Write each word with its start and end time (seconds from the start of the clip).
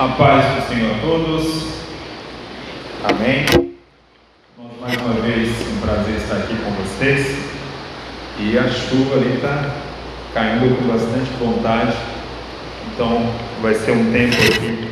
A 0.00 0.08
paz 0.08 0.46
do 0.54 0.66
Senhor 0.66 0.96
a 0.96 0.98
todos. 1.02 1.66
Amém. 3.04 3.44
Mais 4.80 4.96
uma 4.96 5.12
vez, 5.20 5.50
um 5.68 5.80
prazer 5.82 6.16
estar 6.16 6.36
aqui 6.36 6.56
com 6.56 6.70
vocês. 6.70 7.36
E 8.38 8.56
a 8.56 8.66
chuva 8.66 9.16
ali 9.16 9.34
está 9.34 9.70
caindo 10.32 10.74
com 10.74 10.88
bastante 10.88 11.30
vontade. 11.38 11.94
Então, 12.94 13.30
vai 13.60 13.74
ser 13.74 13.90
um 13.90 14.10
tempo 14.10 14.36
aqui 14.36 14.88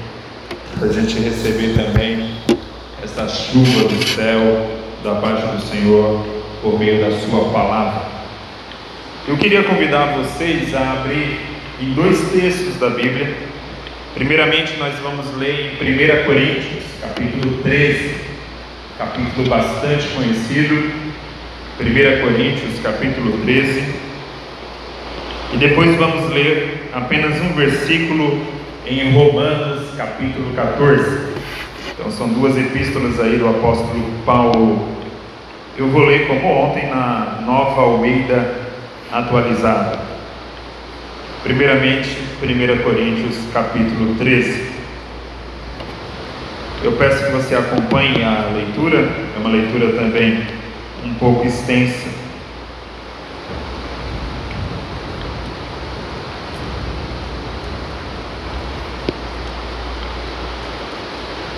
para 0.79 0.89
a 0.89 0.93
gente 0.93 1.19
receber 1.21 1.83
também 1.83 2.35
essa 3.03 3.27
chuva 3.31 3.89
do 3.89 4.07
céu, 4.09 4.71
da 5.03 5.15
parte 5.15 5.47
do 5.47 5.63
Senhor, 5.63 6.23
por 6.61 6.79
meio 6.79 7.01
da 7.01 7.19
Sua 7.19 7.51
palavra. 7.51 8.03
Eu 9.27 9.39
queria 9.39 9.65
convidar 9.65 10.19
vocês 10.19 10.75
a 10.75 10.93
abrir 10.93 11.41
em 11.81 11.95
dois 11.95 12.31
textos 12.31 12.77
da 12.77 12.91
Bíblia 12.91 13.49
Primeiramente, 14.19 14.77
nós 14.81 14.99
vamos 14.99 15.33
ler 15.37 15.77
em 15.81 15.95
1 15.95 16.25
Coríntios, 16.25 16.83
capítulo 17.01 17.63
13, 17.63 18.17
capítulo 18.99 19.49
bastante 19.49 20.09
conhecido. 20.09 20.75
1 21.81 22.21
Coríntios, 22.21 22.81
capítulo 22.83 23.39
13. 23.45 23.95
E 25.55 25.57
depois 25.59 25.95
vamos 25.95 26.33
ler 26.33 26.91
apenas 26.93 27.41
um 27.41 27.53
versículo 27.55 28.45
em 28.85 29.13
Romanos, 29.13 29.95
capítulo 29.97 30.53
14. 30.53 31.35
Então, 31.95 32.11
são 32.11 32.29
duas 32.29 32.59
epístolas 32.59 33.21
aí 33.21 33.39
do 33.39 33.49
apóstolo 33.49 34.03
Paulo. 34.27 34.99
Eu 35.77 35.87
vou 35.91 36.05
ler 36.05 36.27
como 36.27 36.45
ontem 36.45 36.89
na 36.89 37.41
Nova 37.47 37.83
Almeida 37.83 38.53
atualizada. 39.13 40.01
Primeiramente, 41.45 42.28
1 42.41 42.83
Coríntios 42.85 43.37
capítulo 43.53 44.15
13. 44.15 44.71
Eu 46.85 46.93
peço 46.93 47.25
que 47.25 47.33
você 47.33 47.57
acompanhe 47.57 48.23
a 48.23 48.49
leitura, 48.55 48.99
é 49.35 49.39
uma 49.41 49.51
leitura 49.51 49.93
também 49.95 50.47
um 51.05 51.15
pouco 51.15 51.45
extensa. 51.45 52.09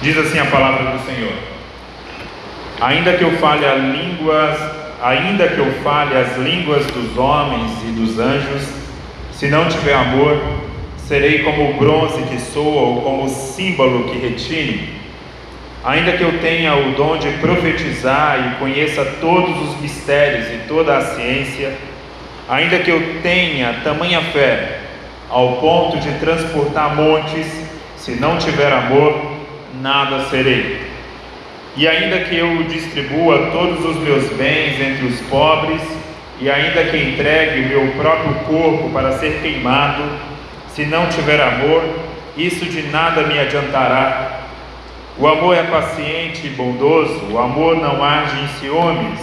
Diz 0.00 0.16
assim 0.16 0.38
a 0.38 0.46
palavra 0.46 0.92
do 0.92 1.04
Senhor: 1.04 1.34
Ainda 2.80 3.18
que 3.18 3.24
eu 3.24 3.32
fale 3.32 3.66
as 3.66 3.82
línguas, 3.82 4.58
ainda 5.02 5.46
que 5.46 5.58
eu 5.58 5.70
fale 5.82 6.16
as 6.16 6.38
línguas 6.38 6.86
dos 6.86 7.18
homens 7.18 7.70
e 7.86 7.92
dos 7.92 8.18
anjos, 8.18 8.66
se 9.34 9.48
não 9.48 9.68
tiver 9.68 9.92
amor, 9.92 10.59
serei 11.10 11.40
como 11.40 11.70
o 11.70 11.74
bronze 11.74 12.22
que 12.22 12.40
soa 12.40 12.82
ou 12.82 13.02
como 13.02 13.24
o 13.24 13.28
símbolo 13.28 14.08
que 14.08 14.16
retine. 14.16 14.90
Ainda 15.84 16.12
que 16.12 16.22
eu 16.22 16.38
tenha 16.38 16.76
o 16.76 16.92
dom 16.92 17.16
de 17.16 17.28
profetizar 17.38 18.38
e 18.38 18.60
conheça 18.60 19.04
todos 19.20 19.60
os 19.60 19.80
mistérios 19.80 20.46
e 20.46 20.68
toda 20.68 20.96
a 20.96 21.00
ciência, 21.00 21.72
ainda 22.48 22.78
que 22.78 22.92
eu 22.92 23.20
tenha 23.24 23.80
tamanha 23.82 24.20
fé 24.20 24.82
ao 25.28 25.56
ponto 25.56 25.98
de 25.98 26.12
transportar 26.20 26.94
montes, 26.94 27.60
se 27.96 28.12
não 28.12 28.38
tiver 28.38 28.72
amor, 28.72 29.20
nada 29.82 30.26
serei. 30.26 30.80
E 31.76 31.88
ainda 31.88 32.20
que 32.20 32.36
eu 32.36 32.62
distribua 32.68 33.50
todos 33.50 33.84
os 33.84 33.96
meus 33.96 34.28
bens 34.34 34.80
entre 34.80 35.06
os 35.06 35.20
pobres, 35.22 35.82
e 36.40 36.48
ainda 36.48 36.84
que 36.84 36.96
entregue 36.96 37.62
o 37.62 37.68
meu 37.68 37.92
próprio 38.00 38.32
corpo 38.46 38.90
para 38.90 39.18
ser 39.18 39.40
queimado, 39.42 40.04
se 40.74 40.84
não 40.84 41.06
tiver 41.08 41.40
amor, 41.40 41.82
isso 42.36 42.64
de 42.64 42.82
nada 42.82 43.22
me 43.22 43.38
adiantará. 43.38 44.40
O 45.18 45.26
amor 45.26 45.56
é 45.56 45.64
paciente 45.64 46.46
e 46.46 46.50
bondoso, 46.50 47.26
o 47.30 47.38
amor 47.38 47.76
não 47.76 48.02
age 48.02 48.40
em 48.40 48.48
ciúmes, 48.60 49.20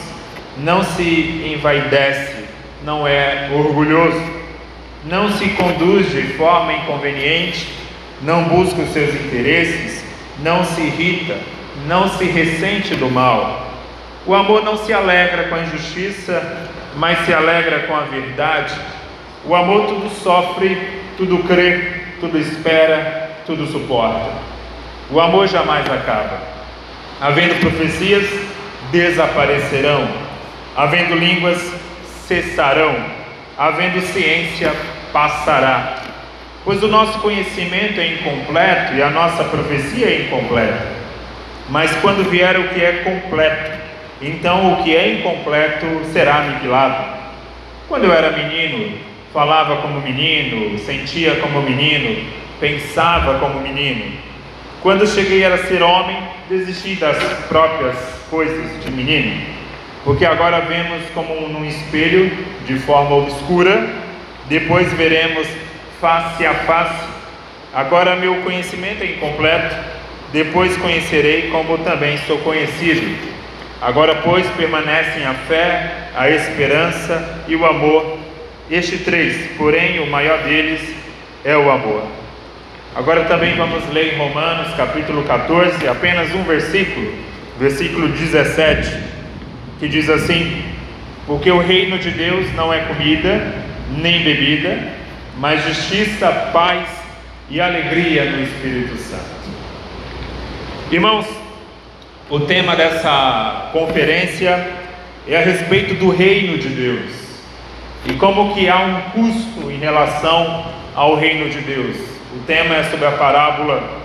não 0.57 0.83
se 0.83 1.53
envaidece, 1.55 2.45
não 2.83 3.07
é 3.07 3.49
orgulhoso, 3.53 4.21
não 5.05 5.31
se 5.31 5.49
conduz 5.49 6.11
de 6.11 6.21
forma 6.33 6.73
inconveniente, 6.73 7.67
não 8.21 8.43
busca 8.43 8.81
os 8.81 8.91
seus 8.91 9.13
interesses, 9.15 10.03
não 10.39 10.63
se 10.63 10.81
irrita, 10.81 11.37
não 11.87 12.09
se 12.09 12.25
ressente 12.25 12.95
do 12.95 13.09
mal. 13.09 13.67
O 14.25 14.35
amor 14.35 14.63
não 14.63 14.77
se 14.77 14.93
alegra 14.93 15.45
com 15.45 15.55
a 15.55 15.61
injustiça, 15.61 16.67
mas 16.97 17.25
se 17.25 17.33
alegra 17.33 17.79
com 17.87 17.95
a 17.95 18.01
verdade. 18.01 18.73
O 19.45 19.55
amor 19.55 19.87
tudo 19.87 20.09
sofre, 20.09 20.96
tudo 21.17 21.39
crê, 21.39 22.03
tudo 22.19 22.37
espera, 22.37 23.31
tudo 23.45 23.65
suporta. 23.65 24.29
O 25.09 25.19
amor 25.19 25.47
jamais 25.47 25.89
acaba. 25.89 26.39
Havendo 27.19 27.59
profecias, 27.59 28.25
desaparecerão. 28.91 30.07
Havendo 30.75 31.15
línguas, 31.15 31.73
cessarão. 32.27 32.95
Havendo 33.57 33.99
ciência, 34.01 34.71
passará. 35.11 36.03
Pois 36.63 36.83
o 36.83 36.87
nosso 36.87 37.19
conhecimento 37.19 37.99
é 37.99 38.13
incompleto 38.13 38.93
e 38.93 39.01
a 39.01 39.09
nossa 39.09 39.43
profecia 39.45 40.05
é 40.05 40.21
incompleta. 40.23 40.85
Mas 41.69 41.95
quando 42.01 42.29
vier 42.29 42.59
o 42.59 42.67
que 42.69 42.83
é 42.83 43.03
completo, 43.03 43.71
então 44.21 44.73
o 44.73 44.83
que 44.83 44.95
é 44.95 45.13
incompleto 45.13 45.85
será 46.11 46.35
aniquilado. 46.35 47.17
Quando 47.87 48.03
eu 48.03 48.13
era 48.13 48.31
menino, 48.31 48.97
falava 49.33 49.77
como 49.77 50.01
menino, 50.01 50.77
sentia 50.79 51.35
como 51.35 51.61
menino, 51.61 52.23
pensava 52.59 53.39
como 53.39 53.61
menino. 53.61 54.13
Quando 54.81 55.07
cheguei 55.07 55.43
a 55.45 55.57
ser 55.57 55.81
homem, 55.81 56.17
desisti 56.49 56.95
das 56.95 57.17
próprias 57.47 57.97
coisas 58.29 58.83
de 58.83 58.91
menino, 58.91 59.41
porque 60.03 60.25
agora 60.25 60.61
vemos 60.61 61.03
como 61.13 61.47
num 61.49 61.65
espelho, 61.65 62.31
de 62.65 62.75
forma 62.79 63.15
obscura, 63.15 63.87
depois 64.47 64.91
veremos 64.93 65.47
face 65.99 66.45
a 66.45 66.53
face. 66.53 67.05
Agora 67.73 68.15
meu 68.15 68.35
conhecimento 68.43 69.03
é 69.03 69.07
incompleto, 69.07 69.75
depois 70.31 70.75
conhecerei 70.77 71.49
como 71.51 71.77
também 71.79 72.17
sou 72.27 72.37
conhecido. 72.39 73.37
Agora, 73.79 74.15
pois, 74.23 74.47
permanecem 74.51 75.25
a 75.25 75.33
fé, 75.33 76.09
a 76.15 76.29
esperança 76.29 77.43
e 77.47 77.55
o 77.55 77.65
amor. 77.65 78.17
Este 78.69 78.97
três, 78.97 79.51
porém, 79.57 80.01
o 80.01 80.07
maior 80.07 80.43
deles 80.43 80.81
é 81.45 81.55
o 81.55 81.71
amor. 81.71 82.03
Agora 82.93 83.23
também 83.23 83.55
vamos 83.55 83.87
ler 83.93 84.13
em 84.13 84.17
Romanos 84.17 84.73
capítulo 84.75 85.23
14, 85.23 85.87
apenas 85.87 86.35
um 86.35 86.43
versículo, 86.43 87.13
versículo 87.57 88.09
17, 88.09 88.91
que 89.79 89.87
diz 89.87 90.09
assim: 90.09 90.63
Porque 91.25 91.49
o 91.49 91.59
reino 91.59 91.97
de 91.97 92.11
Deus 92.11 92.53
não 92.55 92.73
é 92.73 92.79
comida 92.79 93.53
nem 93.89 94.21
bebida, 94.23 94.77
mas 95.37 95.63
justiça, 95.63 96.29
paz 96.51 96.89
e 97.49 97.61
alegria 97.61 98.25
no 98.25 98.43
Espírito 98.43 98.97
Santo. 98.97 99.23
Irmãos, 100.91 101.25
o 102.29 102.41
tema 102.41 102.75
dessa 102.75 103.69
conferência 103.71 104.67
é 105.25 105.37
a 105.37 105.41
respeito 105.41 105.93
do 105.93 106.09
reino 106.09 106.57
de 106.57 106.67
Deus 106.67 107.26
e 108.07 108.13
como 108.13 108.53
que 108.53 108.69
há 108.69 108.79
um 108.79 109.01
custo 109.11 109.69
em 109.69 109.77
relação 109.77 110.65
ao 110.95 111.15
reino 111.15 111.49
de 111.49 111.59
Deus. 111.59 111.97
O 112.33 112.39
tema 112.45 112.75
é 112.75 112.83
sobre 112.85 113.05
a 113.05 113.11
parábola 113.11 114.01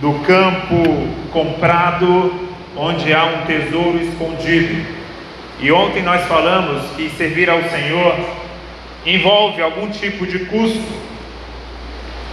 do 0.00 0.12
campo 0.20 0.82
comprado 1.30 2.48
onde 2.76 3.12
há 3.12 3.24
um 3.24 3.46
tesouro 3.46 3.98
escondido. 4.00 4.98
E 5.60 5.70
ontem 5.70 6.02
nós 6.02 6.24
falamos 6.26 6.90
que 6.96 7.10
servir 7.10 7.50
ao 7.50 7.62
Senhor 7.64 8.16
envolve 9.04 9.60
algum 9.60 9.90
tipo 9.90 10.26
de 10.26 10.40
custo. 10.46 11.08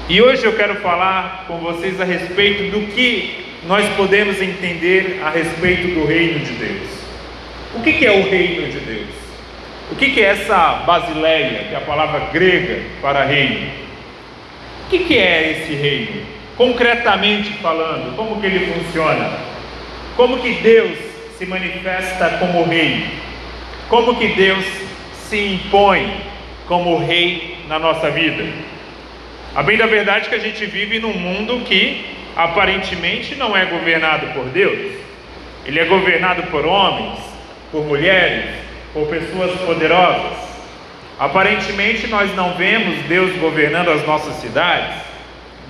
E 0.07 0.21
hoje 0.21 0.45
eu 0.45 0.55
quero 0.55 0.75
falar 0.75 1.45
com 1.47 1.57
vocês 1.57 1.99
a 1.99 2.05
respeito 2.05 2.71
do 2.71 2.87
que 2.93 3.43
nós 3.67 3.87
podemos 3.95 4.39
entender 4.41 5.19
a 5.23 5.29
respeito 5.29 5.99
do 5.99 6.05
reino 6.05 6.39
de 6.39 6.53
Deus. 6.53 6.89
O 7.73 7.81
que, 7.81 8.05
é 8.05 8.11
o 8.11 8.29
reino 8.29 8.71
de 8.71 8.79
Deus? 8.79 9.24
O 9.91 9.95
que, 9.95 10.09
que 10.11 10.21
é 10.21 10.29
essa 10.29 10.83
basileia, 10.85 11.65
que 11.69 11.75
é 11.75 11.77
a 11.77 11.81
palavra 11.81 12.27
grega 12.33 12.81
para 13.01 13.23
reino? 13.23 13.69
O 14.85 14.89
que, 14.89 14.99
que 14.99 15.17
é 15.17 15.51
esse 15.51 15.73
reino? 15.73 16.25
Concretamente 16.57 17.51
falando, 17.61 18.15
como 18.15 18.41
que 18.41 18.47
ele 18.47 18.73
funciona? 18.73 19.37
Como 20.15 20.39
que 20.39 20.51
Deus 20.55 20.97
se 21.37 21.45
manifesta 21.45 22.37
como 22.39 22.63
rei? 22.63 23.05
Como 23.87 24.15
que 24.15 24.29
Deus 24.29 24.65
se 25.29 25.37
impõe 25.37 26.11
como 26.67 26.97
rei 26.97 27.57
na 27.67 27.77
nossa 27.77 28.09
vida? 28.09 28.43
A 29.53 29.61
bem 29.61 29.77
da 29.77 29.85
verdade 29.85 30.25
é 30.25 30.29
que 30.29 30.35
a 30.35 30.39
gente 30.39 30.65
vive 30.65 30.99
num 30.99 31.13
mundo 31.13 31.63
que 31.65 32.05
aparentemente 32.35 33.35
não 33.35 33.55
é 33.55 33.65
governado 33.65 34.27
por 34.33 34.45
Deus, 34.45 34.93
ele 35.65 35.79
é 35.79 35.85
governado 35.85 36.43
por 36.43 36.65
homens, 36.65 37.19
por 37.71 37.85
mulheres, 37.85 38.64
por 38.95 39.07
pessoas 39.07 39.51
poderosas. 39.59 40.37
Aparentemente 41.19 42.07
nós 42.07 42.33
não 42.33 42.53
vemos 42.53 42.97
Deus 43.09 43.35
governando 43.37 43.89
as 43.89 44.05
nossas 44.07 44.35
cidades, 44.35 44.95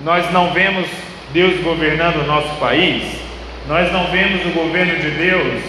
nós 0.04 0.30
não 0.32 0.52
vemos 0.52 0.86
Deus 1.32 1.60
governando 1.60 2.22
o 2.22 2.26
nosso 2.26 2.54
país, 2.60 3.02
nós 3.66 3.92
não 3.92 4.06
vemos 4.12 4.46
o 4.46 4.50
governo 4.50 4.96
de 5.00 5.10
Deus 5.10 5.60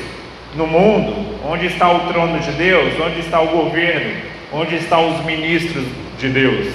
no 0.56 0.68
mundo, 0.68 1.40
onde 1.44 1.66
está 1.66 1.92
o 1.92 2.12
trono 2.12 2.40
de 2.40 2.52
Deus, 2.52 2.94
onde 3.00 3.22
está 3.22 3.42
o 3.42 3.48
governo, 3.48 4.22
onde 4.54 4.76
estão 4.76 5.16
os 5.16 5.26
ministros 5.26 5.84
de 6.20 6.30
Deus. 6.30 6.68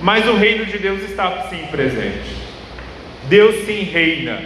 Mas 0.00 0.26
o 0.26 0.34
reino 0.34 0.66
de 0.66 0.76
Deus 0.78 1.02
está 1.02 1.46
sim 1.48 1.66
presente. 1.70 2.36
Deus 3.28 3.64
sim 3.64 3.84
reina. 3.84 4.40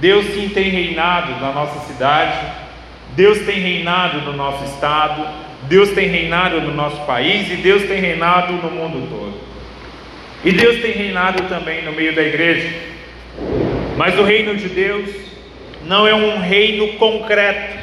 Deus 0.00 0.26
sim 0.34 0.50
tem 0.50 0.68
reinado 0.68 1.32
na 1.40 1.52
nossa 1.52 1.80
cidade. 1.86 2.65
Deus 3.14 3.38
tem 3.40 3.60
reinado 3.60 4.20
no 4.20 4.32
nosso 4.32 4.64
estado. 4.64 5.26
Deus 5.62 5.90
tem 5.90 6.08
reinado 6.08 6.60
no 6.60 6.72
nosso 6.72 7.04
país 7.06 7.50
e 7.50 7.56
Deus 7.56 7.82
tem 7.84 8.00
reinado 8.00 8.52
no 8.52 8.70
mundo 8.70 9.08
todo. 9.08 9.40
E 10.44 10.52
Deus 10.52 10.80
tem 10.80 10.92
reinado 10.92 11.42
também 11.44 11.82
no 11.84 11.92
meio 11.92 12.14
da 12.14 12.22
igreja. 12.22 12.70
Mas 13.96 14.18
o 14.18 14.22
reino 14.22 14.54
de 14.56 14.68
Deus 14.68 15.10
não 15.86 16.06
é 16.06 16.14
um 16.14 16.38
reino 16.38 16.88
concreto, 16.94 17.78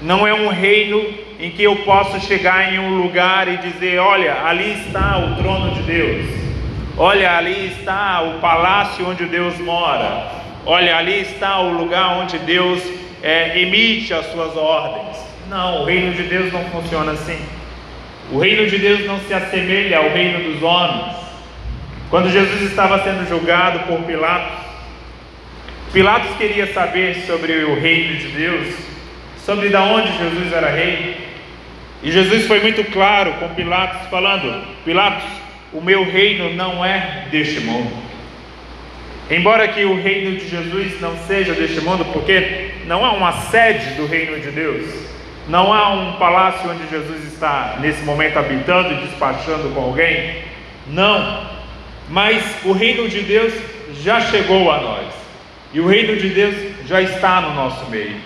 não 0.00 0.26
é 0.26 0.32
um 0.32 0.48
reino 0.48 1.04
em 1.38 1.50
que 1.50 1.62
eu 1.62 1.76
posso 1.76 2.20
chegar 2.26 2.72
em 2.72 2.78
um 2.78 3.02
lugar 3.02 3.46
e 3.48 3.58
dizer: 3.58 3.98
olha, 3.98 4.44
ali 4.44 4.72
está 4.72 5.18
o 5.18 5.36
trono 5.36 5.74
de 5.74 5.82
Deus, 5.82 6.26
olha, 6.96 7.36
ali 7.36 7.68
está 7.68 8.22
o 8.22 8.40
palácio 8.40 9.08
onde 9.08 9.26
Deus 9.26 9.58
mora, 9.58 10.26
olha, 10.64 10.96
ali 10.96 11.20
está 11.20 11.60
o 11.60 11.72
lugar 11.72 12.18
onde 12.18 12.38
Deus 12.38 12.82
é, 13.22 13.60
emite 13.60 14.12
as 14.12 14.26
suas 14.32 14.56
ordens. 14.56 15.16
Não, 15.48 15.82
o 15.82 15.84
reino 15.84 16.12
de 16.14 16.22
Deus 16.24 16.52
não 16.52 16.64
funciona 16.66 17.12
assim. 17.12 17.38
O 18.32 18.38
reino 18.38 18.66
de 18.68 18.78
Deus 18.78 19.04
não 19.06 19.18
se 19.20 19.34
assemelha 19.34 19.98
ao 19.98 20.10
reino 20.10 20.52
dos 20.52 20.62
homens. 20.62 21.16
Quando 22.08 22.30
Jesus 22.30 22.62
estava 22.62 23.02
sendo 23.02 23.28
julgado 23.28 23.80
por 23.80 24.00
Pilatos, 24.02 24.60
Pilatos 25.92 26.36
queria 26.36 26.72
saber 26.72 27.16
sobre 27.26 27.52
o 27.64 27.74
reino 27.74 28.16
de 28.16 28.28
Deus, 28.28 28.74
sobre 29.44 29.68
de 29.68 29.76
onde 29.76 30.16
Jesus 30.18 30.52
era 30.52 30.70
rei. 30.70 31.16
E 32.02 32.12
Jesus 32.12 32.46
foi 32.46 32.60
muito 32.60 32.84
claro 32.92 33.32
com 33.34 33.48
Pilatos, 33.54 34.08
falando: 34.08 34.64
Pilatos, 34.84 35.28
o 35.72 35.80
meu 35.80 36.04
reino 36.04 36.54
não 36.54 36.84
é 36.84 37.26
deste 37.30 37.60
mundo. 37.60 38.09
Embora 39.30 39.68
que 39.68 39.84
o 39.84 39.94
reino 39.94 40.36
de 40.36 40.48
Jesus 40.48 41.00
não 41.00 41.16
seja 41.26 41.52
deste 41.52 41.80
mundo, 41.80 42.04
porque 42.12 42.70
não 42.86 43.04
há 43.04 43.12
uma 43.12 43.32
sede 43.32 43.94
do 43.94 44.06
reino 44.06 44.40
de 44.40 44.50
Deus, 44.50 44.86
não 45.48 45.72
há 45.72 45.90
um 45.90 46.12
palácio 46.14 46.68
onde 46.68 46.88
Jesus 46.90 47.32
está 47.32 47.78
nesse 47.80 48.02
momento 48.02 48.38
habitando 48.38 48.92
e 48.92 49.06
despachando 49.06 49.68
com 49.70 49.82
alguém, 49.82 50.42
não, 50.88 51.46
mas 52.08 52.42
o 52.64 52.72
reino 52.72 53.08
de 53.08 53.20
Deus 53.20 53.54
já 54.02 54.20
chegou 54.20 54.70
a 54.70 54.80
nós. 54.80 55.06
E 55.72 55.80
o 55.80 55.86
reino 55.86 56.16
de 56.16 56.28
Deus 56.30 56.56
já 56.86 57.00
está 57.00 57.40
no 57.40 57.54
nosso 57.54 57.88
meio. 57.88 58.16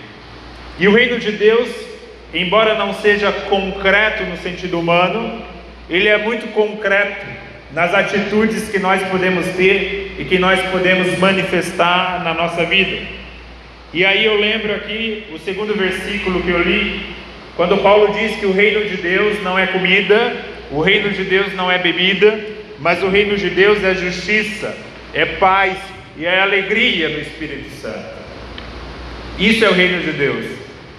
E 0.79 0.87
o 0.87 0.93
reino 0.93 1.19
de 1.19 1.31
Deus, 1.33 1.69
embora 2.33 2.73
não 2.73 2.95
seja 2.95 3.31
concreto 3.31 4.23
no 4.23 4.37
sentido 4.37 4.79
humano, 4.79 5.43
ele 5.87 6.07
é 6.07 6.17
muito 6.17 6.51
concreto 6.53 7.44
nas 7.75 7.93
atitudes 7.93 8.69
que 8.69 8.79
nós 8.79 9.03
podemos 9.09 9.45
ter 9.47 10.15
e 10.17 10.23
que 10.23 10.39
nós 10.39 10.61
podemos 10.71 11.19
manifestar 11.19 12.23
na 12.23 12.33
nossa 12.33 12.63
vida. 12.63 13.05
E 13.93 14.05
aí 14.05 14.23
eu 14.25 14.39
lembro 14.39 14.73
aqui 14.73 15.25
o 15.33 15.37
segundo 15.39 15.75
versículo 15.75 16.41
que 16.41 16.49
eu 16.49 16.63
li, 16.63 17.01
quando 17.57 17.77
Paulo 17.79 18.13
diz 18.13 18.37
que 18.37 18.45
o 18.45 18.53
reino 18.53 18.85
de 18.85 18.95
Deus 18.95 19.43
não 19.43 19.59
é 19.59 19.67
comida, 19.67 20.37
o 20.71 20.79
reino 20.79 21.09
de 21.09 21.25
Deus 21.25 21.53
não 21.53 21.69
é 21.69 21.77
bebida, 21.77 22.39
mas 22.79 23.03
o 23.03 23.09
reino 23.09 23.35
de 23.35 23.49
Deus 23.49 23.83
é 23.83 23.93
justiça, 23.93 24.73
é 25.13 25.25
paz 25.25 25.77
e 26.17 26.25
é 26.25 26.39
alegria 26.39 27.09
no 27.09 27.19
Espírito 27.19 27.69
Santo. 27.81 28.15
Isso 29.37 29.65
é 29.65 29.69
o 29.69 29.73
reino 29.73 30.01
de 30.01 30.13
Deus. 30.13 30.45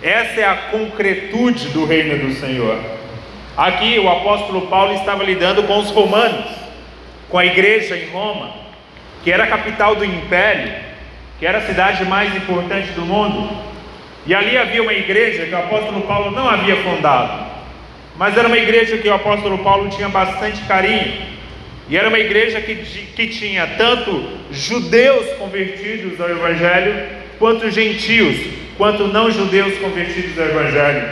Essa 0.02 0.40
é 0.42 0.44
a 0.44 0.54
concretude 0.70 1.68
do 1.68 1.86
reino 1.86 2.18
do 2.18 2.34
Senhor. 2.34 2.78
Aqui 3.56 3.98
o 3.98 4.10
apóstolo 4.10 4.66
Paulo 4.66 4.92
estava 4.92 5.24
lidando 5.24 5.62
com 5.62 5.78
os 5.78 5.90
romanos, 5.90 6.65
com 7.36 7.40
a 7.40 7.44
igreja 7.44 7.94
em 7.94 8.08
Roma, 8.08 8.50
que 9.22 9.30
era 9.30 9.44
a 9.44 9.46
capital 9.46 9.94
do 9.94 10.06
império, 10.06 10.72
que 11.38 11.44
era 11.44 11.58
a 11.58 11.66
cidade 11.66 12.02
mais 12.06 12.34
importante 12.34 12.92
do 12.92 13.02
mundo. 13.02 13.54
E 14.24 14.34
ali 14.34 14.56
havia 14.56 14.82
uma 14.82 14.94
igreja 14.94 15.44
que 15.44 15.54
o 15.54 15.58
apóstolo 15.58 16.00
Paulo 16.06 16.30
não 16.30 16.48
havia 16.48 16.76
fundado, 16.76 17.44
mas 18.16 18.34
era 18.38 18.48
uma 18.48 18.56
igreja 18.56 18.96
que 18.96 19.06
o 19.06 19.12
apóstolo 19.12 19.58
Paulo 19.58 19.90
tinha 19.90 20.08
bastante 20.08 20.62
carinho. 20.62 21.12
E 21.90 21.96
era 21.98 22.08
uma 22.08 22.18
igreja 22.18 22.58
que, 22.58 22.74
que 22.74 23.26
tinha 23.26 23.66
tanto 23.76 24.30
judeus 24.50 25.36
convertidos 25.36 26.18
ao 26.18 26.30
Evangelho, 26.30 27.06
quanto 27.38 27.70
gentios, 27.70 28.38
quanto 28.78 29.08
não 29.08 29.30
judeus 29.30 29.76
convertidos 29.76 30.38
ao 30.38 30.46
Evangelho. 30.46 31.06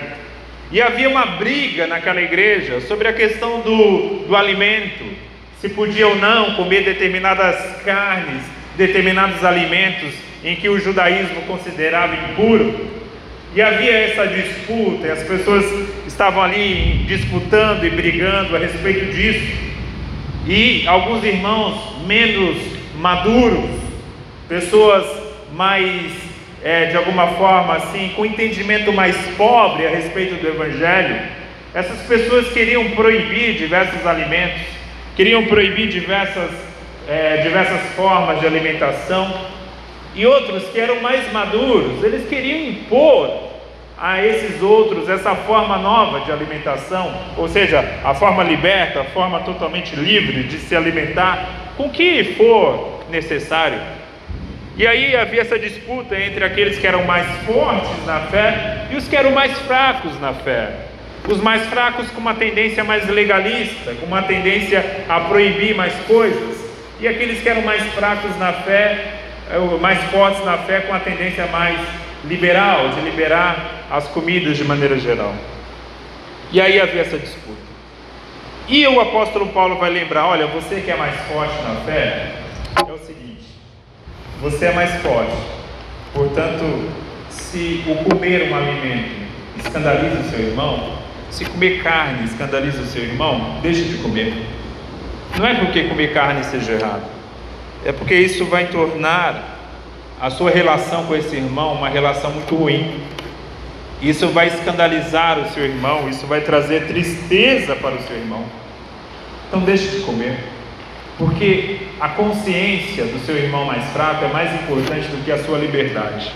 E 0.73 0.81
havia 0.81 1.11
uma 1.11 1.27
briga 1.27 1.87
naquela 1.87 2.23
igreja 2.23 2.81
sobre 2.81 3.09
a 3.09 3.13
questão 3.13 3.61
do, 3.61 4.25
do 4.27 4.35
alimento, 4.35 5.24
se 5.65 5.71
podia 5.71 6.07
ou 6.07 6.17
não 6.17 6.57
comer 6.57 6.85
determinadas 6.85 7.81
carnes, 7.83 8.43
determinados 8.77 9.43
alimentos 9.43 10.13
em 10.45 10.57
que 10.57 10.69
o 10.69 10.79
judaísmo 10.79 11.41
considerava 11.47 12.15
impuro. 12.15 12.87
E 13.57 13.63
havia 13.63 13.93
essa 13.93 14.27
disputa, 14.27 15.07
e 15.07 15.11
as 15.11 15.23
pessoas 15.23 15.65
estavam 16.07 16.43
ali 16.43 17.07
disputando 17.07 17.83
e 17.83 17.89
brigando 17.89 18.55
a 18.55 18.59
respeito 18.59 19.11
disso. 19.15 19.57
E 20.47 20.87
alguns 20.87 21.25
irmãos 21.25 21.97
menos 22.07 22.59
maduros, 22.99 23.71
pessoas 24.47 25.07
mais, 25.55 26.13
é, 26.63 26.87
de 26.87 26.97
alguma 26.99 27.29
forma 27.29 27.77
assim, 27.77 28.13
com 28.15 28.27
entendimento 28.27 28.93
mais 28.93 29.17
pobre 29.39 29.87
a 29.87 29.91
respeito 29.91 30.35
do 30.35 30.47
Evangelho, 30.47 31.23
essas 31.73 32.01
pessoas 32.03 32.53
queriam 32.53 32.91
proibir 32.91 33.55
diversos 33.55 34.07
alimentos, 34.07 34.74
queriam 35.17 35.45
proibir 35.47 35.89
diversas, 35.89 36.51
é, 37.09 37.39
diversas 37.39 37.81
formas 37.95 38.41
de 38.41 38.47
alimentação, 38.47 39.33
e 40.15 40.25
outros 40.27 40.65
que 40.65 40.79
eram 40.79 41.01
mais 41.01 41.33
maduros, 41.33 42.03
eles 42.05 42.29
queriam 42.29 42.69
impor 42.69 43.53
a 43.99 44.25
esses 44.25 44.61
outros 44.63 45.09
essa 45.09 45.35
forma 45.35 45.79
nova 45.79 46.21
de 46.21 46.31
alimentação, 46.31 47.13
ou 47.37 47.49
seja, 47.49 47.85
a 48.05 48.15
forma 48.15 48.43
liberta, 48.43 49.01
a 49.01 49.05
forma 49.05 49.41
totalmente 49.41 49.97
livre 49.97 50.45
de 50.45 50.59
se 50.59 50.75
alimentar 50.75 51.49
com 51.77 51.87
o 51.87 51.91
que 51.91 52.35
for 52.37 53.05
necessário. 53.11 53.81
E 54.77 54.87
aí 54.87 55.17
havia 55.17 55.41
essa 55.41 55.59
disputa 55.59 56.19
entre 56.19 56.45
aqueles 56.45 56.79
que 56.79 56.87
eram 56.87 57.05
mais 57.05 57.27
fortes 57.45 58.07
na 58.07 58.21
fé 58.23 58.89
e 58.91 58.97
os 58.97 59.07
que 59.07 59.17
eram 59.17 59.31
mais 59.31 59.57
fracos 59.61 60.21
na 60.21 60.33
fé. 60.33 60.84
Os 61.27 61.41
mais 61.41 61.65
fracos 61.67 62.11
com 62.11 62.21
uma 62.21 62.35
tendência 62.35 62.85
mais 62.85 63.09
legalista, 63.09 63.95
com 63.95 64.07
uma 64.07 64.23
tendência 64.23 65.05
a 65.09 65.21
proibir 65.21 65.75
mais 65.75 65.95
coisas, 66.07 66.63
e 67.01 67.09
aqueles 67.09 67.43
que 67.43 67.49
eram 67.49 67.63
mais 67.63 67.83
fracos 67.95 68.37
na 68.39 68.53
fé, 68.53 69.15
eh, 69.51 69.79
mais 69.81 69.99
fortes 70.11 70.45
na 70.45 70.59
fé, 70.59 70.81
com 70.81 70.95
a 70.95 71.01
tendência 71.01 71.47
mais 71.47 71.81
liberal, 72.25 72.91
de 72.91 73.01
liberar 73.01 73.87
as 73.91 74.07
comidas 74.09 74.57
de 74.57 74.65
maneira 74.65 74.99
geral. 74.99 75.35
E 76.53 76.61
aí 76.61 76.79
havia 76.79 77.01
essa 77.01 77.19
disputa. 77.19 77.59
E 78.69 78.87
o 78.87 79.01
apóstolo 79.01 79.49
Paulo 79.49 79.77
vai 79.77 79.91
lembrar: 79.91 80.27
olha, 80.27 80.47
você 80.47 80.81
que 80.81 80.91
é 80.91 80.97
mais 80.97 81.15
forte 81.23 81.55
na 81.63 81.77
fé, 81.87 82.33
é 82.87 82.93
o 82.93 82.99
seguinte, 82.99 83.45
você 84.41 84.67
é 84.67 84.73
mais 84.73 84.91
forte, 85.03 85.37
portanto, 86.13 86.91
se 87.31 87.83
o 87.87 88.09
comer 88.09 88.51
um 88.51 88.57
alimento 88.57 89.25
escandaliza 89.59 90.21
o 90.21 90.31
seu 90.31 90.41
irmão, 90.41 91.04
se 91.35 91.45
comer 91.45 91.83
carne 91.83 92.27
escandaliza 92.27 92.81
o 92.81 92.87
seu 92.87 93.03
irmão, 93.03 93.59
deixe 93.61 93.83
de 93.83 93.99
comer. 93.99 94.33
Não 95.37 95.45
é 95.45 95.55
porque 95.57 95.83
comer 95.83 96.15
carne 96.15 96.45
seja 96.45 96.75
errado, 96.75 97.03
é 97.85 97.91
porque 97.91 98.15
isso 98.15 98.45
vai 98.45 98.69
tornar 98.69 99.59
a 100.21 100.31
sua 100.31 100.49
relação 100.53 101.07
com 101.07 101.17
esse 101.17 101.35
irmão 101.35 101.75
uma 101.75 101.89
relação 101.89 102.31
muito 102.31 102.55
ruim. 102.55 103.01
Isso 104.01 104.29
vai 104.29 104.47
escandalizar 104.47 105.41
o 105.41 105.49
seu 105.51 105.65
irmão, 105.65 106.09
isso 106.09 106.25
vai 106.25 106.41
trazer 106.41 106.87
tristeza 106.87 107.75
para 107.75 107.97
o 107.97 108.03
seu 108.03 108.17
irmão. 108.17 108.45
Então 109.49 109.59
deixe 109.61 109.89
de 109.89 110.05
comer, 110.05 110.39
porque 111.19 111.79
a 112.01 112.11
consciência 112.11 113.07
do 113.07 113.19
seu 113.27 113.37
irmão 113.37 113.65
mais 113.65 113.85
fraco 113.87 114.25
é 114.25 114.29
mais 114.29 114.55
importante 114.55 115.09
do 115.09 115.25
que 115.25 115.33
a 115.33 115.43
sua 115.43 115.59
liberdade. 115.59 116.31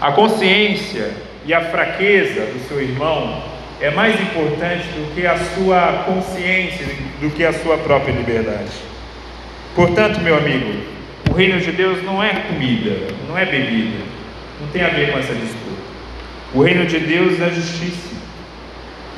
A 0.00 0.10
consciência 0.12 1.12
e 1.44 1.52
a 1.52 1.60
fraqueza 1.60 2.46
do 2.46 2.66
seu 2.66 2.80
irmão 2.80 3.52
é 3.80 3.90
mais 3.90 4.20
importante 4.20 4.84
do 4.88 5.14
que 5.14 5.26
a 5.26 5.36
sua 5.38 6.04
consciência, 6.06 6.86
do 7.20 7.30
que 7.30 7.44
a 7.44 7.52
sua 7.52 7.76
própria 7.78 8.12
liberdade. 8.12 8.72
Portanto, 9.74 10.20
meu 10.20 10.36
amigo, 10.36 10.80
o 11.30 11.34
reino 11.34 11.60
de 11.60 11.72
Deus 11.72 12.02
não 12.04 12.22
é 12.22 12.32
comida, 12.34 13.08
não 13.28 13.36
é 13.36 13.44
bebida, 13.44 14.04
não 14.60 14.68
tem 14.68 14.82
a 14.82 14.88
ver 14.88 15.12
com 15.12 15.18
essa 15.18 15.34
disputa. 15.34 15.82
O 16.54 16.62
reino 16.62 16.86
de 16.86 17.00
Deus 17.00 17.40
é 17.40 17.50
justiça. 17.50 18.14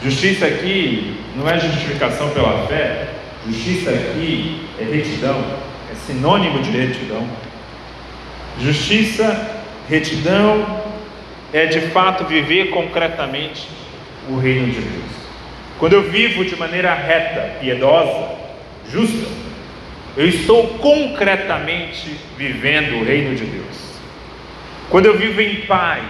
Justiça 0.03 0.47
aqui 0.47 1.21
não 1.37 1.49
é 1.49 1.59
justificação 1.59 2.31
pela 2.31 2.67
fé, 2.67 3.09
justiça 3.47 3.91
aqui 3.91 4.67
é 4.81 4.85
retidão, 4.85 5.45
é 5.93 5.95
sinônimo 5.95 6.61
de 6.61 6.71
retidão. 6.71 7.27
Justiça, 8.59 9.61
retidão 9.89 10.83
é 11.53 11.67
de 11.67 11.81
fato 11.89 12.25
viver 12.25 12.71
concretamente 12.71 13.69
o 14.29 14.39
reino 14.39 14.73
de 14.73 14.81
Deus. 14.81 15.13
Quando 15.79 15.93
eu 15.93 16.03
vivo 16.11 16.45
de 16.45 16.57
maneira 16.57 16.95
reta, 16.95 17.59
piedosa, 17.61 18.31
justa, 18.91 19.29
eu 20.17 20.27
estou 20.27 20.67
concretamente 20.79 22.17
vivendo 22.37 23.01
o 23.01 23.05
reino 23.05 23.35
de 23.35 23.45
Deus. 23.45 23.77
Quando 24.89 25.07
eu 25.07 25.19
vivo 25.19 25.41
em 25.41 25.57
paz, 25.67 26.03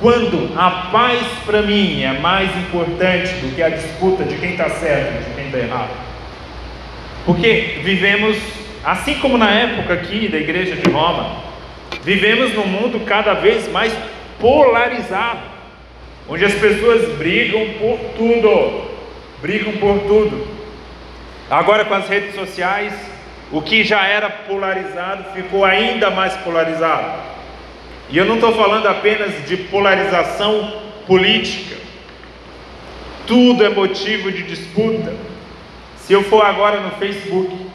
quando 0.00 0.52
a 0.58 0.70
paz 0.92 1.20
para 1.44 1.62
mim 1.62 2.02
é 2.02 2.12
mais 2.18 2.50
importante 2.56 3.32
do 3.34 3.54
que 3.54 3.62
a 3.62 3.68
disputa 3.68 4.24
de 4.24 4.36
quem 4.36 4.52
está 4.52 4.70
certo 4.70 5.20
e 5.20 5.24
de 5.24 5.34
quem 5.34 5.46
está 5.46 5.58
errado. 5.58 5.90
Porque 7.24 7.80
vivemos, 7.82 8.36
assim 8.84 9.14
como 9.16 9.36
na 9.36 9.50
época 9.50 9.94
aqui 9.94 10.28
da 10.28 10.38
igreja 10.38 10.76
de 10.76 10.90
Roma, 10.90 11.42
vivemos 12.02 12.54
num 12.54 12.66
mundo 12.66 13.04
cada 13.04 13.34
vez 13.34 13.70
mais 13.70 13.92
polarizado, 14.38 15.55
onde 16.28 16.44
as 16.44 16.54
pessoas 16.54 17.16
brigam 17.16 17.66
por 17.78 17.98
tudo, 18.16 18.90
brigam 19.40 19.72
por 19.74 19.98
tudo. 20.00 20.46
Agora 21.48 21.84
com 21.84 21.94
as 21.94 22.08
redes 22.08 22.34
sociais, 22.34 22.92
o 23.52 23.62
que 23.62 23.84
já 23.84 24.04
era 24.04 24.28
polarizado 24.28 25.32
ficou 25.32 25.64
ainda 25.64 26.10
mais 26.10 26.34
polarizado. 26.38 27.20
E 28.10 28.18
eu 28.18 28.24
não 28.24 28.36
estou 28.36 28.54
falando 28.54 28.86
apenas 28.86 29.46
de 29.46 29.56
polarização 29.56 30.72
política, 31.06 31.76
tudo 33.26 33.64
é 33.64 33.68
motivo 33.68 34.30
de 34.30 34.42
disputa. 34.42 35.12
Se 35.98 36.12
eu 36.12 36.22
for 36.22 36.44
agora 36.44 36.80
no 36.80 36.90
Facebook 36.92 37.66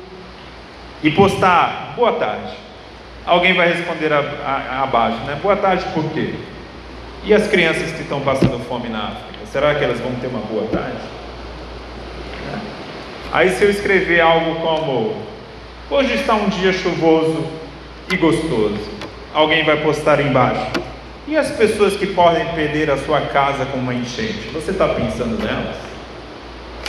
e 1.03 1.11
postar 1.11 1.93
boa 1.95 2.13
tarde, 2.13 2.53
alguém 3.25 3.53
vai 3.53 3.73
responder 3.73 4.11
abaixo, 4.13 5.17
né? 5.25 5.37
Boa 5.41 5.55
tarde 5.55 5.83
por 5.93 6.09
quê? 6.11 6.33
E 7.23 7.33
as 7.33 7.47
crianças 7.47 7.91
que 7.91 8.01
estão 8.01 8.19
passando 8.21 8.59
fome 8.67 8.89
na 8.89 9.09
África, 9.09 9.45
será 9.51 9.75
que 9.75 9.83
elas 9.83 9.99
vão 9.99 10.11
ter 10.15 10.27
uma 10.27 10.39
boa 10.39 10.67
tarde? 10.67 10.97
Aí 13.31 13.51
se 13.51 13.63
eu 13.63 13.69
escrever 13.69 14.19
algo 14.19 14.55
como 14.55 15.15
hoje 15.89 16.15
está 16.15 16.33
um 16.33 16.49
dia 16.49 16.73
chuvoso 16.73 17.45
e 18.11 18.17
gostoso, 18.17 18.79
alguém 19.33 19.63
vai 19.63 19.77
postar 19.77 20.19
embaixo. 20.19 20.71
E 21.27 21.37
as 21.37 21.51
pessoas 21.51 21.95
que 21.95 22.07
podem 22.07 22.45
perder 22.53 22.89
a 22.89 22.97
sua 22.97 23.21
casa 23.21 23.65
com 23.65 23.77
uma 23.77 23.93
enchente, 23.93 24.49
você 24.51 24.71
está 24.71 24.87
pensando 24.89 25.41
nelas? 25.41 25.77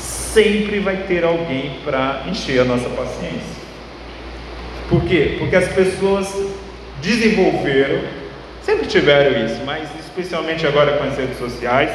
Sempre 0.00 0.80
vai 0.80 0.96
ter 0.96 1.24
alguém 1.24 1.78
para 1.84 2.22
encher 2.26 2.60
a 2.60 2.64
nossa 2.64 2.88
paciência. 2.88 3.62
Por 4.88 5.04
quê? 5.04 5.36
Porque 5.38 5.54
as 5.54 5.68
pessoas 5.68 6.34
desenvolveram, 7.02 8.02
sempre 8.62 8.86
tiveram 8.86 9.44
isso, 9.44 9.60
mas 9.64 10.01
especialmente 10.12 10.66
agora 10.66 10.98
com 10.98 11.04
as 11.04 11.16
redes 11.16 11.38
sociais, 11.38 11.90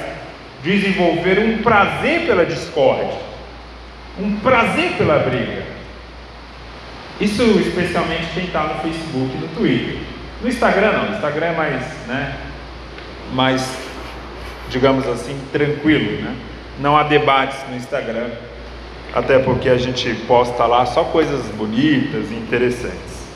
desenvolver 0.64 1.40
um 1.40 1.60
prazer 1.62 2.26
pela 2.26 2.46
discórdia, 2.46 3.14
um 4.20 4.38
prazer 4.38 4.94
pela 4.98 5.20
briga. 5.20 5.64
Isso 7.22 7.44
especialmente 7.60 8.28
quem 8.34 8.46
está 8.46 8.64
no 8.64 8.82
Facebook 8.82 9.36
e 9.36 9.38
no 9.38 9.48
Twitter. 9.50 10.00
No 10.42 10.50
Instagram 10.50 10.92
não, 10.94 11.06
no 11.10 11.16
Instagram 11.16 11.46
é 11.46 11.56
mais, 11.56 11.82
né, 12.08 12.36
mais, 13.34 13.78
digamos 14.70 15.08
assim, 15.08 15.40
tranquilo, 15.52 16.22
né? 16.22 16.36
Não 16.80 16.96
há 16.96 17.04
debates 17.04 17.58
no 17.70 17.76
Instagram, 17.76 18.30
até 19.14 19.40
porque 19.40 19.70
a 19.70 19.78
gente 19.78 20.14
posta 20.28 20.66
lá 20.66 20.86
só 20.86 21.04
coisas 21.06 21.44
bonitas 21.56 22.30
e 22.30 22.36
interessantes. 22.36 23.28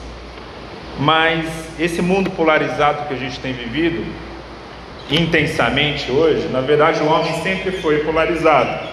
Mas 1.00 1.47
esse 1.79 2.01
mundo 2.03 2.29
polarizado 2.29 3.07
que 3.07 3.13
a 3.15 3.17
gente 3.17 3.39
tem 3.39 3.53
vivido, 3.53 4.05
intensamente 5.12 6.12
hoje, 6.12 6.48
na 6.48 6.62
verdade 6.62 7.01
o 7.01 7.08
homem 7.08 7.34
sempre 7.41 7.72
foi 7.74 8.00
polarizado. 8.00 8.89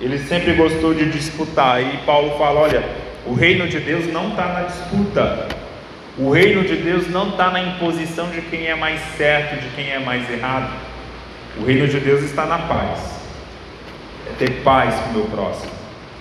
Ele 0.00 0.18
sempre 0.18 0.52
gostou 0.52 0.92
de 0.92 1.10
disputar. 1.10 1.82
E 1.82 1.98
Paulo 2.04 2.36
fala: 2.36 2.60
olha, 2.60 2.84
o 3.24 3.34
reino 3.34 3.66
de 3.66 3.80
Deus 3.80 4.06
não 4.12 4.30
está 4.30 4.46
na 4.46 4.62
disputa. 4.62 5.48
O 6.18 6.30
reino 6.30 6.62
de 6.62 6.76
Deus 6.76 7.08
não 7.10 7.30
está 7.30 7.50
na 7.50 7.60
imposição 7.60 8.30
de 8.30 8.40
quem 8.42 8.66
é 8.66 8.74
mais 8.74 9.00
certo, 9.16 9.60
de 9.60 9.68
quem 9.74 9.90
é 9.90 9.98
mais 9.98 10.30
errado. 10.30 10.72
O 11.58 11.64
reino 11.64 11.88
de 11.88 11.98
Deus 11.98 12.22
está 12.22 12.46
na 12.46 12.58
paz. 12.58 13.20
É 14.28 14.32
ter 14.38 14.62
paz 14.62 14.94
com 14.94 15.10
o 15.10 15.12
meu 15.14 15.24
próximo. 15.24 15.72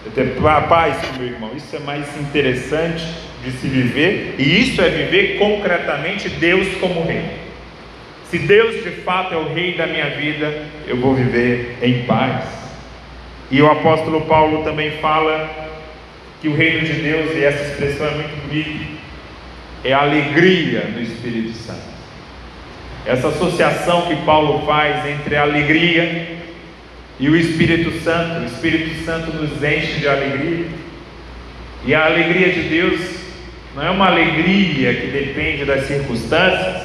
É 0.06 0.10
ter 0.10 0.36
paz 0.68 0.98
com 1.06 1.16
o 1.16 1.20
meu 1.20 1.28
irmão. 1.28 1.52
Isso 1.56 1.76
é 1.76 1.80
mais 1.80 2.06
interessante 2.18 3.06
de 3.44 3.52
se 3.52 3.68
viver. 3.68 4.36
E 4.38 4.62
isso 4.62 4.82
é 4.82 4.90
viver 4.90 5.38
concretamente 5.38 6.30
Deus 6.30 6.68
como 6.80 7.06
reino. 7.06 7.45
Se 8.30 8.40
Deus 8.40 8.84
de 8.84 8.92
fato 9.02 9.34
é 9.34 9.38
o 9.38 9.54
rei 9.54 9.76
da 9.76 9.86
minha 9.86 10.10
vida, 10.10 10.64
eu 10.88 10.98
vou 10.98 11.14
viver 11.14 11.78
em 11.82 12.04
paz. 12.04 12.44
E 13.52 13.62
o 13.62 13.70
apóstolo 13.70 14.22
Paulo 14.22 14.64
também 14.64 14.92
fala 15.00 15.50
que 16.42 16.48
o 16.48 16.56
reino 16.56 16.86
de 16.86 16.94
Deus, 16.94 17.32
e 17.36 17.44
essa 17.44 17.64
expressão 17.64 18.08
é 18.08 18.12
muito 18.12 18.48
bonita, 18.48 18.86
é 19.84 19.94
a 19.94 20.02
alegria 20.02 20.82
do 20.82 21.02
Espírito 21.02 21.54
Santo. 21.54 21.96
Essa 23.06 23.28
associação 23.28 24.08
que 24.08 24.16
Paulo 24.26 24.66
faz 24.66 25.06
entre 25.06 25.36
a 25.36 25.44
alegria 25.44 26.36
e 27.20 27.30
o 27.30 27.36
Espírito 27.36 27.92
Santo, 28.04 28.42
o 28.42 28.46
Espírito 28.46 29.06
Santo 29.06 29.32
nos 29.32 29.64
enche 29.64 30.00
de 30.00 30.08
alegria, 30.08 30.66
e 31.86 31.94
a 31.94 32.06
alegria 32.06 32.52
de 32.52 32.62
Deus 32.64 33.00
não 33.76 33.86
é 33.86 33.92
uma 33.92 34.08
alegria 34.08 34.94
que 34.96 35.08
depende 35.08 35.66
das 35.66 35.86
circunstâncias, 35.86 36.85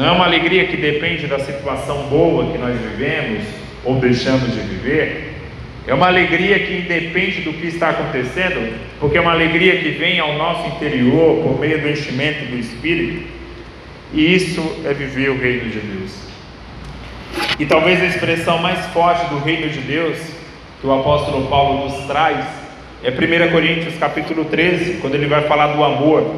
não 0.00 0.06
é 0.06 0.12
uma 0.12 0.24
alegria 0.24 0.64
que 0.64 0.78
depende 0.78 1.26
da 1.26 1.38
situação 1.38 2.04
boa 2.04 2.50
que 2.50 2.56
nós 2.56 2.74
vivemos 2.74 3.44
ou 3.84 3.96
deixamos 3.96 4.50
de 4.50 4.60
viver. 4.60 5.34
É 5.86 5.92
uma 5.92 6.06
alegria 6.06 6.58
que 6.58 6.72
independe 6.72 7.42
do 7.42 7.52
que 7.52 7.66
está 7.66 7.90
acontecendo, 7.90 8.78
porque 8.98 9.18
é 9.18 9.20
uma 9.20 9.32
alegria 9.32 9.76
que 9.76 9.90
vem 9.90 10.18
ao 10.18 10.38
nosso 10.38 10.66
interior 10.68 11.42
por 11.42 11.60
meio 11.60 11.82
do 11.82 11.90
enchimento 11.90 12.46
do 12.46 12.58
Espírito. 12.58 13.26
E 14.14 14.34
isso 14.34 14.62
é 14.86 14.94
viver 14.94 15.32
o 15.32 15.38
reino 15.38 15.68
de 15.68 15.80
Deus. 15.80 16.12
E 17.58 17.66
talvez 17.66 18.00
a 18.00 18.06
expressão 18.06 18.56
mais 18.56 18.78
forte 18.94 19.26
do 19.26 19.38
reino 19.40 19.68
de 19.68 19.80
Deus 19.80 20.16
que 20.80 20.86
o 20.86 20.98
apóstolo 20.98 21.46
Paulo 21.48 21.84
nos 21.84 22.06
traz 22.06 22.46
é 23.04 23.10
1 23.10 23.52
Coríntios 23.52 23.98
capítulo 23.98 24.46
13, 24.46 24.94
quando 25.02 25.14
ele 25.14 25.26
vai 25.26 25.42
falar 25.42 25.74
do 25.74 25.84
amor. 25.84 26.36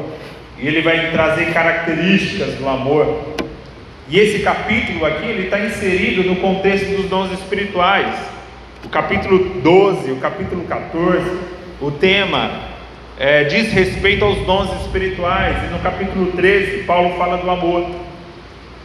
E 0.59 0.67
ele 0.67 0.81
vai 0.81 1.11
trazer 1.11 1.53
características 1.53 2.55
do 2.55 2.67
amor. 2.67 3.33
E 4.13 4.19
esse 4.19 4.43
capítulo 4.43 5.07
aqui, 5.07 5.25
ele 5.25 5.45
está 5.45 5.59
inserido 5.59 6.23
no 6.23 6.35
contexto 6.35 6.85
dos 6.95 7.09
dons 7.09 7.31
espirituais. 7.31 8.15
O 8.85 8.89
capítulo 8.89 9.59
12, 9.59 10.11
o 10.11 10.17
capítulo 10.17 10.65
14, 10.65 11.31
o 11.81 11.89
tema 11.89 12.59
é, 13.17 13.45
diz 13.45 13.73
respeito 13.73 14.23
aos 14.23 14.37
dons 14.45 14.69
espirituais. 14.83 15.57
E 15.63 15.73
no 15.73 15.79
capítulo 15.79 16.31
13, 16.31 16.83
Paulo 16.83 17.17
fala 17.17 17.37
do 17.37 17.49
amor. 17.49 17.89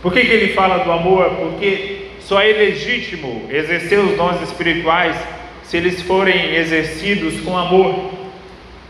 Por 0.01 0.15
que, 0.15 0.25
que 0.25 0.33
ele 0.33 0.55
fala 0.55 0.79
do 0.83 0.91
amor? 0.91 1.29
Porque 1.35 2.07
só 2.21 2.41
é 2.41 2.47
legítimo 2.47 3.49
exercer 3.51 3.99
os 3.99 4.17
dons 4.17 4.41
espirituais 4.41 5.15
se 5.63 5.77
eles 5.77 6.01
forem 6.01 6.55
exercidos 6.55 7.39
com 7.43 7.55
amor. 7.55 8.13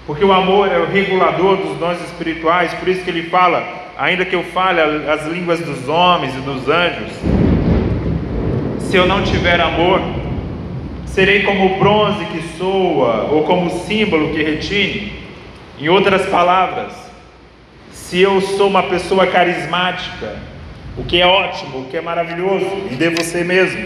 Porque 0.07 0.25
o 0.25 0.33
amor 0.33 0.71
é 0.71 0.78
o 0.78 0.87
regulador 0.87 1.57
dos 1.57 1.76
dons 1.78 2.00
espirituais, 2.00 2.73
por 2.75 2.87
isso 2.87 3.02
que 3.02 3.11
ele 3.11 3.25
fala 3.25 3.88
ainda 3.99 4.25
que 4.25 4.37
eu 4.37 4.45
fale 4.45 4.81
as 4.81 5.26
línguas 5.26 5.59
dos 5.59 5.88
homens 5.88 6.33
e 6.37 6.40
dos 6.40 6.69
anjos, 6.69 7.11
se 8.78 8.97
eu 8.97 9.09
não 9.09 9.25
tiver 9.25 9.61
amor, 9.61 10.00
serei 11.05 11.43
como 11.43 11.67
o 11.67 11.78
bronze 11.81 12.25
que 12.26 12.40
soa, 12.57 13.25
ou 13.25 13.43
como 13.43 13.67
o 13.67 13.81
símbolo 13.87 14.33
que 14.33 14.40
retine. 14.40 15.12
Em 15.81 15.88
outras 15.88 16.26
palavras, 16.26 16.93
se 17.90 18.21
eu 18.21 18.40
sou 18.40 18.69
uma 18.69 18.85
pessoa 18.85 19.26
carismática, 19.26 20.37
o 20.97 21.02
que 21.02 21.21
é 21.21 21.26
ótimo, 21.26 21.81
o 21.81 21.85
que 21.87 21.97
é 21.97 22.00
maravilhoso, 22.00 22.71
e 22.90 22.95
devo 22.95 23.21
ser 23.25 23.45
mesmo, 23.45 23.85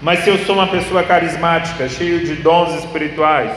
mas 0.00 0.20
se 0.20 0.30
eu 0.30 0.38
sou 0.38 0.54
uma 0.54 0.68
pessoa 0.68 1.02
carismática, 1.02 1.86
cheio 1.86 2.24
de 2.24 2.34
dons 2.36 2.74
espirituais, 2.76 3.52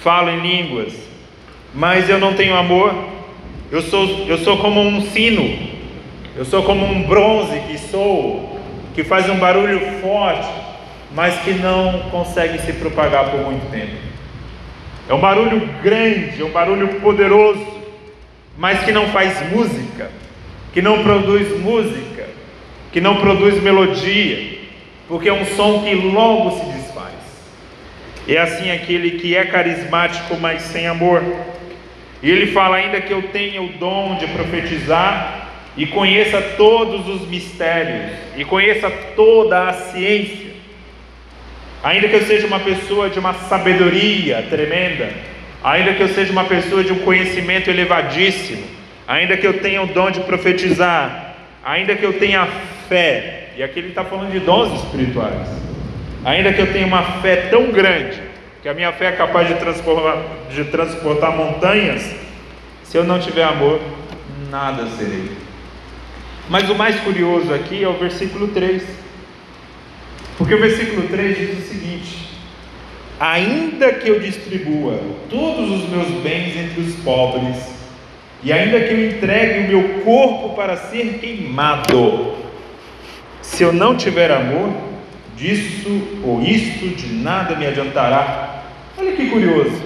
falo 0.00 0.30
em 0.30 0.40
línguas, 0.40 0.92
mas 1.74 2.08
eu 2.08 2.20
não 2.20 2.34
tenho 2.34 2.56
amor, 2.56 3.11
eu 3.72 3.80
sou, 3.80 4.26
eu 4.28 4.36
sou 4.36 4.58
como 4.58 4.82
um 4.82 5.00
sino, 5.00 5.58
eu 6.36 6.44
sou 6.44 6.62
como 6.62 6.84
um 6.84 7.04
bronze 7.04 7.58
que 7.60 7.78
sou, 7.78 8.60
que 8.94 9.02
faz 9.02 9.30
um 9.30 9.36
barulho 9.36 9.80
forte, 10.02 10.46
mas 11.14 11.40
que 11.40 11.54
não 11.54 12.10
consegue 12.10 12.58
se 12.58 12.74
propagar 12.74 13.30
por 13.30 13.40
muito 13.40 13.70
tempo. 13.70 13.96
É 15.08 15.14
um 15.14 15.20
barulho 15.20 15.66
grande, 15.82 16.42
é 16.42 16.44
um 16.44 16.50
barulho 16.50 17.00
poderoso, 17.00 17.66
mas 18.58 18.84
que 18.84 18.92
não 18.92 19.06
faz 19.06 19.40
música, 19.50 20.10
que 20.74 20.82
não 20.82 21.02
produz 21.02 21.58
música, 21.58 22.26
que 22.92 23.00
não 23.00 23.16
produz 23.22 23.62
melodia, 23.62 24.58
porque 25.08 25.30
é 25.30 25.32
um 25.32 25.46
som 25.46 25.82
que 25.82 25.94
logo 25.94 26.50
se 26.58 26.66
desfaz. 26.72 27.14
É 28.28 28.36
assim 28.36 28.70
aquele 28.70 29.12
que 29.12 29.34
é 29.34 29.46
carismático, 29.46 30.36
mas 30.38 30.60
sem 30.60 30.86
amor. 30.86 31.22
E 32.22 32.30
ele 32.30 32.52
fala 32.52 32.76
ainda 32.76 33.00
que 33.00 33.12
eu 33.12 33.22
tenha 33.22 33.60
o 33.60 33.68
dom 33.68 34.16
de 34.16 34.26
profetizar 34.28 35.48
e 35.76 35.86
conheça 35.86 36.40
todos 36.56 37.08
os 37.08 37.26
mistérios 37.28 38.12
e 38.36 38.44
conheça 38.44 38.90
toda 39.16 39.68
a 39.68 39.72
ciência. 39.72 40.52
Ainda 41.82 42.08
que 42.08 42.14
eu 42.14 42.22
seja 42.22 42.46
uma 42.46 42.60
pessoa 42.60 43.10
de 43.10 43.18
uma 43.18 43.34
sabedoria 43.34 44.46
tremenda, 44.48 45.10
ainda 45.64 45.94
que 45.94 46.02
eu 46.02 46.08
seja 46.08 46.30
uma 46.30 46.44
pessoa 46.44 46.84
de 46.84 46.92
um 46.92 47.00
conhecimento 47.00 47.68
elevadíssimo, 47.68 48.62
ainda 49.06 49.36
que 49.36 49.46
eu 49.46 49.54
tenha 49.60 49.82
o 49.82 49.86
dom 49.88 50.10
de 50.10 50.20
profetizar, 50.20 51.34
ainda 51.64 51.96
que 51.96 52.04
eu 52.04 52.12
tenha 52.12 52.46
fé, 52.88 53.48
e 53.56 53.62
aqui 53.64 53.80
ele 53.80 53.88
está 53.88 54.04
falando 54.04 54.30
de 54.30 54.38
dons 54.38 54.72
espirituais, 54.84 55.48
ainda 56.24 56.52
que 56.52 56.60
eu 56.60 56.72
tenha 56.72 56.86
uma 56.86 57.02
fé 57.20 57.48
tão 57.50 57.72
grande, 57.72 58.20
que 58.62 58.68
a 58.68 58.74
minha 58.74 58.92
fé 58.92 59.06
é 59.06 59.12
capaz 59.12 59.48
de 59.48 59.54
transportar, 59.54 60.22
de 60.48 60.64
transportar 60.66 61.36
montanhas, 61.36 62.14
se 62.84 62.96
eu 62.96 63.02
não 63.02 63.18
tiver 63.18 63.42
amor, 63.42 63.80
nada 64.48 64.86
serei. 64.96 65.32
Mas 66.48 66.70
o 66.70 66.74
mais 66.76 67.00
curioso 67.00 67.52
aqui 67.52 67.82
é 67.82 67.88
o 67.88 67.98
versículo 67.98 68.48
3. 68.48 68.84
Porque 70.38 70.54
o 70.54 70.60
versículo 70.60 71.08
3 71.08 71.36
diz 71.36 71.58
o 71.58 71.68
seguinte: 71.68 72.28
Ainda 73.18 73.94
que 73.94 74.08
eu 74.08 74.20
distribua 74.20 75.00
todos 75.28 75.68
os 75.68 75.88
meus 75.88 76.08
bens 76.22 76.56
entre 76.56 76.82
os 76.82 76.94
pobres, 76.96 77.56
e 78.44 78.52
ainda 78.52 78.80
que 78.80 78.92
eu 78.92 79.10
entregue 79.10 79.60
o 79.60 79.68
meu 79.68 80.02
corpo 80.04 80.54
para 80.54 80.76
ser 80.76 81.18
queimado, 81.18 82.36
se 83.40 83.64
eu 83.64 83.72
não 83.72 83.96
tiver 83.96 84.30
amor, 84.30 84.72
disso 85.36 86.20
ou 86.24 86.40
isso 86.42 86.88
de 86.88 87.14
nada 87.14 87.56
me 87.56 87.66
adiantará. 87.66 88.51
Olha 89.02 89.16
que 89.16 89.28
curioso. 89.28 89.82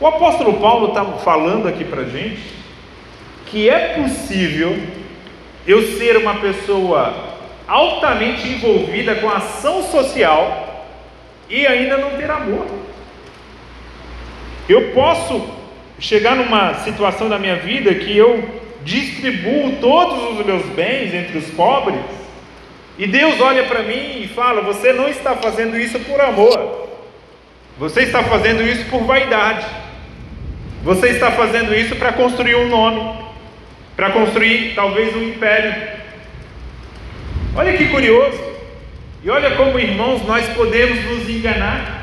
O 0.00 0.06
apóstolo 0.06 0.54
Paulo 0.54 0.88
está 0.88 1.04
falando 1.04 1.68
aqui 1.68 1.84
para 1.84 2.02
gente 2.06 2.42
que 3.46 3.70
é 3.70 3.94
possível 4.00 4.76
eu 5.64 5.80
ser 5.96 6.16
uma 6.16 6.34
pessoa 6.34 7.14
altamente 7.68 8.48
envolvida 8.48 9.14
com 9.14 9.28
ação 9.28 9.84
social 9.84 10.88
e 11.48 11.64
ainda 11.68 11.98
não 11.98 12.16
ter 12.16 12.28
amor. 12.28 12.66
Eu 14.68 14.90
posso 14.90 15.48
chegar 16.00 16.34
numa 16.34 16.74
situação 16.82 17.28
da 17.28 17.38
minha 17.38 17.56
vida 17.56 17.94
que 17.94 18.16
eu 18.16 18.42
distribuo 18.82 19.76
todos 19.80 20.36
os 20.36 20.44
meus 20.44 20.64
bens 20.66 21.14
entre 21.14 21.38
os 21.38 21.48
pobres 21.50 22.00
e 22.98 23.06
Deus 23.06 23.40
olha 23.40 23.64
para 23.64 23.84
mim 23.84 24.20
e 24.20 24.28
fala: 24.34 24.62
Você 24.62 24.92
não 24.92 25.08
está 25.08 25.36
fazendo 25.36 25.78
isso 25.78 26.00
por 26.00 26.20
amor, 26.20 26.89
você 27.80 28.02
está 28.02 28.22
fazendo 28.22 28.62
isso 28.62 28.84
por 28.84 29.02
vaidade, 29.02 29.66
você 30.84 31.08
está 31.08 31.32
fazendo 31.32 31.74
isso 31.74 31.96
para 31.96 32.12
construir 32.12 32.54
um 32.54 32.68
nome 32.68 33.30
para 34.00 34.12
construir 34.12 34.72
talvez 34.74 35.14
um 35.14 35.22
império. 35.22 35.74
Olha 37.54 37.74
que 37.74 37.84
curioso. 37.88 38.40
E 39.22 39.28
olha 39.28 39.50
como, 39.56 39.78
irmãos, 39.78 40.26
nós 40.26 40.48
podemos 40.54 41.04
nos 41.04 41.28
enganar. 41.28 42.02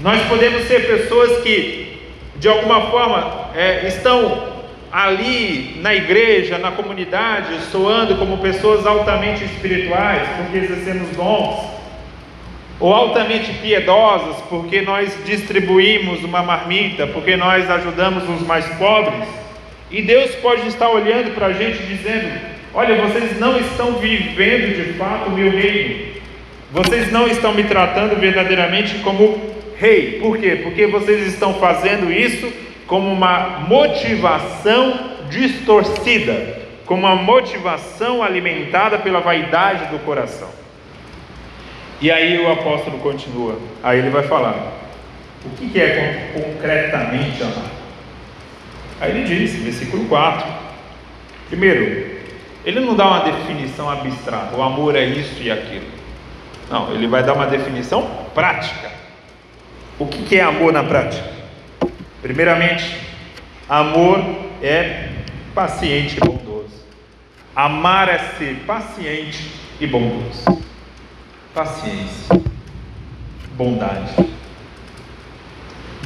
Nós 0.00 0.20
podemos 0.28 0.64
ser 0.64 0.86
pessoas 0.86 1.42
que, 1.42 2.10
de 2.36 2.46
alguma 2.46 2.90
forma, 2.90 3.48
é, 3.56 3.86
estão 3.88 4.52
ali 4.92 5.78
na 5.80 5.94
igreja, 5.94 6.58
na 6.58 6.72
comunidade, 6.72 7.58
soando 7.72 8.16
como 8.16 8.36
pessoas 8.36 8.86
altamente 8.86 9.44
espirituais, 9.44 10.28
porque 10.36 10.58
exercemos 10.58 11.08
dons, 11.16 11.58
ou 12.80 12.92
altamente 12.92 13.52
piedosas, 13.54 14.36
porque 14.48 14.82
nós 14.82 15.16
distribuímos 15.24 16.22
uma 16.22 16.42
marmita, 16.42 17.06
porque 17.06 17.36
nós 17.36 17.68
ajudamos 17.68 18.28
os 18.28 18.46
mais 18.46 18.66
pobres. 18.76 19.28
E 19.90 20.02
Deus 20.02 20.34
pode 20.36 20.66
estar 20.68 20.88
olhando 20.88 21.34
para 21.34 21.46
a 21.46 21.52
gente 21.52 21.82
dizendo: 21.84 22.40
Olha, 22.72 22.94
vocês 23.06 23.38
não 23.38 23.58
estão 23.58 23.94
vivendo 23.94 24.76
de 24.76 24.92
fato 24.94 25.28
o 25.28 25.32
meu 25.32 25.50
reino, 25.50 26.14
vocês 26.70 27.10
não 27.10 27.26
estão 27.26 27.52
me 27.54 27.64
tratando 27.64 28.18
verdadeiramente 28.18 28.98
como 28.98 29.40
rei. 29.76 30.18
Por 30.20 30.38
quê? 30.38 30.60
Porque 30.62 30.86
vocês 30.86 31.26
estão 31.26 31.54
fazendo 31.54 32.12
isso 32.12 32.52
como 32.86 33.10
uma 33.10 33.64
motivação 33.68 35.16
distorcida, 35.28 36.58
como 36.86 37.06
uma 37.06 37.16
motivação 37.16 38.22
alimentada 38.22 38.98
pela 38.98 39.20
vaidade 39.20 39.86
do 39.86 39.98
coração. 40.00 40.48
E 42.00 42.10
aí 42.10 42.38
o 42.38 42.52
apóstolo 42.52 42.98
continua, 42.98 43.58
aí 43.82 43.98
ele 43.98 44.10
vai 44.10 44.22
falar: 44.22 44.72
o 45.44 45.50
que 45.50 45.80
é 45.80 46.30
concretamente 46.32 47.42
amar? 47.42 47.70
Aí 49.00 49.10
ele 49.10 49.24
diz, 49.24 49.54
versículo 49.56 50.04
4. 50.06 50.46
Primeiro, 51.48 52.18
ele 52.64 52.80
não 52.80 52.94
dá 52.94 53.06
uma 53.06 53.20
definição 53.20 53.90
abstrata, 53.90 54.56
o 54.56 54.62
amor 54.62 54.94
é 54.94 55.04
isso 55.04 55.42
e 55.42 55.50
aquilo. 55.50 55.86
Não, 56.70 56.92
ele 56.92 57.06
vai 57.06 57.22
dar 57.22 57.32
uma 57.32 57.46
definição 57.46 58.08
prática. 58.34 58.90
O 59.98 60.06
que 60.06 60.36
é 60.36 60.42
amor 60.42 60.72
na 60.72 60.84
prática? 60.84 61.28
Primeiramente, 62.20 62.94
amor 63.68 64.22
é 64.62 65.08
paciente 65.54 66.16
e 66.16 66.20
bondoso. 66.20 66.84
Amar 67.56 68.08
é 68.08 68.18
ser 68.38 68.56
paciente 68.66 69.50
e 69.80 69.86
bondoso. 69.86 70.67
Paciência, 71.54 72.40
bondade. 73.56 74.14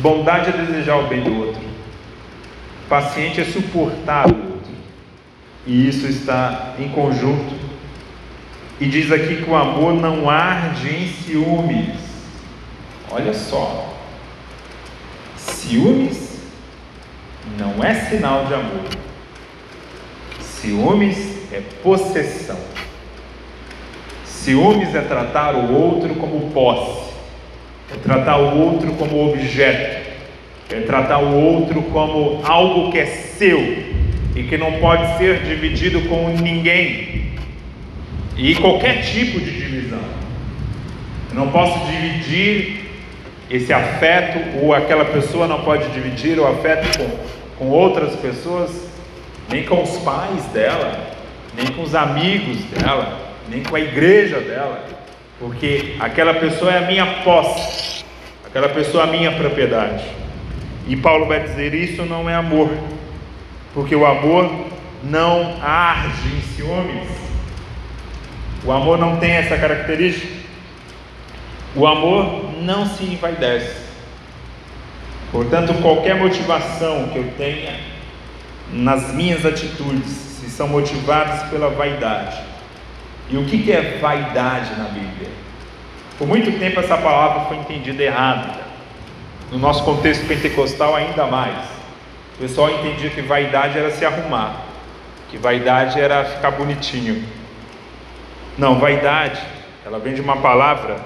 Bondade 0.01 0.51
é 0.51 0.53
desejar 0.53 0.97
o 0.97 1.09
bem 1.09 1.23
do 1.23 1.35
outro. 1.35 1.63
Paciente 2.89 3.41
é 3.41 3.45
suportar 3.45 4.27
o 4.27 4.35
outro. 4.35 4.73
E 5.67 5.89
isso 5.89 6.07
está 6.07 6.75
em 6.79 6.89
conjunto. 6.89 7.55
E 8.81 8.87
diz 8.87 9.13
aqui 9.13 9.43
que 9.43 9.51
o 9.51 9.55
amor 9.55 9.95
não 9.95 10.29
arde 10.29 10.89
em 10.89 11.09
ciúmes. 11.09 11.99
Olha 13.11 13.35
só. 13.35 13.95
Ciúmes 15.37 16.41
não 17.59 17.83
é 17.85 17.95
sinal 17.95 18.47
de 18.47 18.55
amor. 18.55 18.89
Ciúmes 20.41 21.53
é 21.53 21.61
possessão. 21.83 22.72
Ciúmes 24.43 24.93
é 24.93 25.01
tratar 25.03 25.55
o 25.55 25.73
outro 25.73 26.17
como 26.17 26.51
posse, 26.51 27.13
é 27.95 27.97
tratar 28.03 28.39
o 28.39 28.59
outro 28.59 28.93
como 28.95 29.31
objeto, 29.31 30.11
é 30.69 30.81
tratar 30.81 31.19
o 31.19 31.41
outro 31.41 31.81
como 31.83 32.41
algo 32.43 32.91
que 32.91 32.99
é 32.99 33.07
seu 33.07 33.61
e 34.35 34.43
que 34.43 34.59
não 34.59 34.73
pode 34.81 35.17
ser 35.17 35.45
dividido 35.45 36.03
com 36.09 36.31
ninguém. 36.31 37.35
E 38.37 38.57
qualquer 38.57 39.03
tipo 39.03 39.39
de 39.39 39.53
divisão. 39.53 40.03
Eu 41.31 41.37
não 41.37 41.49
posso 41.53 41.79
dividir 41.87 42.81
esse 43.49 43.73
afeto, 43.73 44.59
ou 44.61 44.75
aquela 44.75 45.05
pessoa 45.05 45.47
não 45.47 45.61
pode 45.61 45.89
dividir 45.91 46.41
o 46.41 46.49
afeto 46.49 46.99
com, 46.99 47.65
com 47.65 47.71
outras 47.71 48.17
pessoas, 48.17 48.89
nem 49.49 49.63
com 49.63 49.85
os 49.85 49.99
pais 49.99 50.45
dela, 50.47 51.15
nem 51.57 51.69
com 51.69 51.83
os 51.83 51.95
amigos 51.95 52.57
dela, 52.65 53.22
nem 53.53 53.63
com 53.63 53.77
a 53.77 53.81
igreja 53.81 54.41
dela, 54.41 54.83
porque 55.39 55.97
aquela 56.01 56.33
pessoa 56.35 56.73
é 56.73 56.79
a 56.79 56.87
minha 56.87 57.07
posse, 57.23 58.03
aquela 58.47 58.71
pessoa 58.71 59.05
é 59.05 59.09
a 59.09 59.11
minha 59.11 59.33
propriedade. 59.33 60.05
E 60.89 60.97
Paulo 60.97 61.27
vai 61.27 61.41
dizer: 61.41 61.75
Isso 61.75 62.03
não 62.05 62.29
é 62.29 62.35
amor, 62.35 62.71
porque 63.75 63.95
o 63.95 64.07
amor 64.07 64.51
não 65.05 65.59
arde 65.63 66.29
em 66.35 66.41
ciúmes. 66.55 67.09
O 68.65 68.73
amor 68.73 68.99
não 68.99 69.17
tem 69.17 69.33
essa 69.33 69.57
característica. 69.59 70.41
O 71.75 71.87
amor 71.87 72.53
não 72.63 72.87
se 72.87 73.05
envaidece. 73.05 73.83
Portanto, 75.31 75.75
qualquer 75.83 76.15
motivação 76.15 77.09
que 77.09 77.19
eu 77.19 77.33
tenha 77.37 77.81
nas 78.73 79.13
minhas 79.13 79.45
atitudes, 79.45 80.09
se 80.09 80.49
são 80.49 80.69
motivadas 80.69 81.49
pela 81.51 81.71
vaidade. 81.71 82.52
E 83.31 83.37
o 83.37 83.45
que 83.45 83.71
é 83.71 83.99
vaidade 84.01 84.75
na 84.77 84.85
Bíblia? 84.85 85.29
Por 86.19 86.27
muito 86.27 86.59
tempo 86.59 86.81
essa 86.81 86.97
palavra 86.97 87.47
foi 87.47 87.57
entendida 87.57 88.03
errada 88.03 88.63
no 89.51 89.59
nosso 89.59 89.85
contexto 89.85 90.27
pentecostal 90.27 90.95
ainda 90.95 91.27
mais. 91.27 91.57
O 92.37 92.39
pessoal 92.41 92.71
entendia 92.71 93.11
que 93.11 93.21
vaidade 93.21 93.79
era 93.79 93.91
se 93.91 94.05
arrumar, 94.05 94.63
que 95.31 95.37
vaidade 95.37 96.01
era 96.01 96.25
ficar 96.25 96.53
bonitinho. 96.53 97.25
Não, 98.57 98.79
vaidade, 98.79 99.41
ela 99.85 99.99
vem 99.99 100.15
de 100.15 100.21
uma 100.21 100.37
palavra 100.37 100.97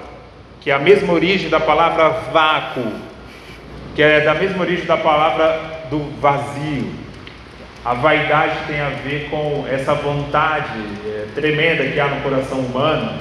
que 0.61 0.71
é 0.71 0.73
a 0.73 0.79
mesma 0.79 1.13
origem 1.13 1.49
da 1.49 1.59
palavra 1.59 2.09
vácuo, 2.31 2.91
que 3.95 4.01
é 4.01 4.21
da 4.21 4.33
mesma 4.33 4.61
origem 4.61 4.85
da 4.85 4.97
palavra 4.97 5.85
do 5.89 5.99
vazio. 6.19 6.93
A 7.85 7.93
vaidade 7.93 8.67
tem 8.67 8.79
a 8.81 8.89
ver 8.89 9.29
com 9.29 9.65
essa 9.69 9.93
vontade 9.93 10.79
é, 11.05 11.27
tremenda 11.33 11.85
que 11.85 11.99
há 11.99 12.07
no 12.07 12.21
coração 12.21 12.59
humano 12.59 13.17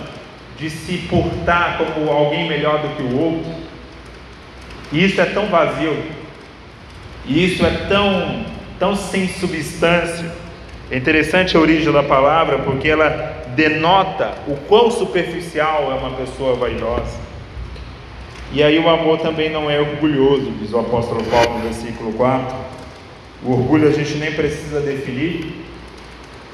de 0.59 0.71
se 0.71 0.99
portar 1.09 1.79
como 1.79 2.11
alguém 2.11 2.49
melhor 2.49 2.81
do 2.81 2.88
que 2.97 3.03
o 3.03 3.21
outro, 3.21 3.66
e 4.92 5.05
isso 5.05 5.21
é 5.21 5.27
tão 5.27 5.47
vazio, 5.47 5.97
E 7.27 7.45
isso 7.45 7.66
é 7.66 7.71
tão, 7.88 8.45
tão 8.79 8.95
sem 8.95 9.29
substância. 9.29 10.33
É 10.90 10.97
interessante 10.97 11.57
a 11.57 11.61
origem 11.61 11.92
da 11.92 12.05
palavra 12.05 12.59
porque 12.59 12.88
ela 12.88 13.42
denota 13.57 14.35
o 14.47 14.55
quão 14.69 14.90
superficial 14.90 15.90
é 15.90 15.95
uma 15.95 16.11
pessoa 16.11 16.55
vaidosa. 16.55 17.19
E 18.53 18.62
aí 18.62 18.79
o 18.79 18.88
amor 18.88 19.19
também 19.19 19.51
não 19.51 19.69
é 19.69 19.81
orgulhoso, 19.81 20.53
diz 20.61 20.73
o 20.73 20.79
apóstolo 20.79 21.25
Paulo 21.25 21.59
no 21.59 21.64
versículo 21.64 22.12
4. 22.12 22.57
O 23.44 23.53
orgulho 23.53 23.88
a 23.88 23.92
gente 23.92 24.14
nem 24.14 24.33
precisa 24.33 24.81
definir. 24.81 25.64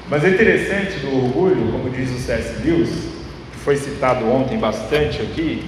Mas 0.09 0.23
é 0.23 0.29
interessante 0.29 0.99
do 0.99 1.15
orgulho, 1.15 1.71
como 1.71 1.89
diz 1.89 2.11
o 2.11 2.19
C.S. 2.19 2.61
Lewis, 2.63 2.89
que 3.51 3.59
foi 3.59 3.77
citado 3.77 4.25
ontem 4.25 4.57
bastante 4.57 5.21
aqui, 5.21 5.63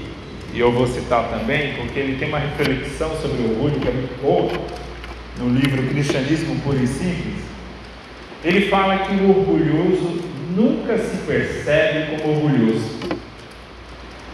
e 0.54 0.60
eu 0.60 0.72
vou 0.72 0.88
citar 0.88 1.30
também, 1.30 1.74
porque 1.76 2.00
ele 2.00 2.18
tem 2.18 2.28
uma 2.28 2.40
reflexão 2.40 3.16
sobre 3.22 3.42
o 3.42 3.52
orgulho 3.52 3.80
que 3.80 3.88
é 3.88 3.92
muito 3.92 4.22
boa, 4.22 4.52
no 5.38 5.50
livro 5.50 5.84
Cristianismo 5.90 6.60
Puro 6.62 6.82
e 6.82 6.88
Simples. 6.88 7.44
Ele 8.44 8.70
fala 8.70 9.00
que 9.00 9.16
o 9.16 9.30
orgulhoso 9.30 10.22
nunca 10.56 10.98
se 10.98 11.18
percebe 11.26 12.18
como 12.18 12.36
orgulhoso. 12.36 13.00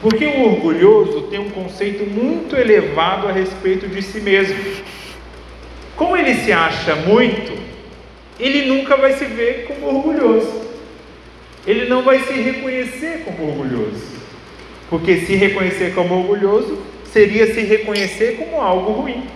Porque 0.02 0.26
o 0.26 0.44
orgulhoso 0.46 1.24
tem 1.24 1.40
um 1.40 1.50
conceito 1.50 2.04
muito 2.10 2.56
elevado 2.56 3.28
a 3.28 3.32
respeito 3.32 3.88
de 3.88 4.02
si 4.02 4.20
mesmo. 4.20 4.58
Como 6.02 6.18
ele 6.18 6.34
se 6.34 6.52
acha 6.52 6.96
muito, 6.96 7.56
ele 8.40 8.66
nunca 8.66 8.98
vai 8.98 9.14
se 9.14 9.24
ver 9.24 9.66
como 9.68 9.86
orgulhoso. 9.98 10.68
Ele 11.68 11.88
não 11.88 12.02
vai 12.02 12.18
se 12.24 12.34
reconhecer 12.34 13.22
como 13.24 13.48
orgulhoso. 13.48 14.02
Porque 14.90 15.18
se 15.18 15.36
reconhecer 15.36 15.94
como 15.94 16.16
orgulhoso 16.16 16.82
seria 17.06 17.54
se 17.54 17.62
reconhecer 17.62 18.38
como 18.38 18.60
algo 18.60 18.94
ruim. 18.94 19.28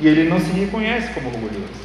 E 0.00 0.06
ele 0.06 0.28
não 0.28 0.38
se 0.38 0.52
reconhece 0.52 1.12
como 1.12 1.26
orgulhoso. 1.26 1.82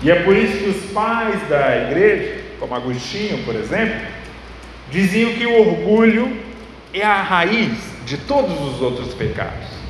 E 0.00 0.08
é 0.08 0.22
por 0.22 0.36
isso 0.36 0.58
que 0.58 0.70
os 0.70 0.92
pais 0.92 1.42
da 1.48 1.76
igreja, 1.88 2.40
como 2.60 2.72
Agostinho, 2.72 3.38
por 3.38 3.56
exemplo, 3.56 4.00
diziam 4.92 5.32
que 5.32 5.44
o 5.44 5.58
orgulho 5.58 6.36
é 6.94 7.02
a 7.02 7.20
raiz 7.20 7.72
de 8.06 8.16
todos 8.16 8.60
os 8.60 8.80
outros 8.80 9.12
pecados. 9.12 9.81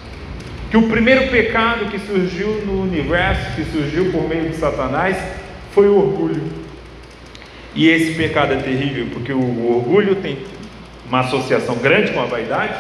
Que 0.73 0.79
o 0.79 0.89
primeiro 0.89 1.29
pecado 1.29 1.91
que 1.91 1.99
surgiu 1.99 2.65
no 2.65 2.81
universo, 2.85 3.55
que 3.57 3.65
surgiu 3.71 4.11
por 4.11 4.27
meio 4.27 4.49
de 4.49 4.57
Satanás, 4.57 5.19
foi 5.75 5.87
o 5.87 5.99
orgulho. 5.99 6.43
E 7.75 7.91
esse 7.91 8.15
pecado 8.15 8.55
é 8.55 8.57
terrível, 8.57 9.09
porque 9.13 9.35
o 9.35 9.71
orgulho 9.71 10.17
tem 10.17 10.39
uma 11.07 11.21
associação 11.21 11.77
grande 11.77 12.13
com 12.13 12.23
a 12.23 12.25
vaidade, 12.25 12.75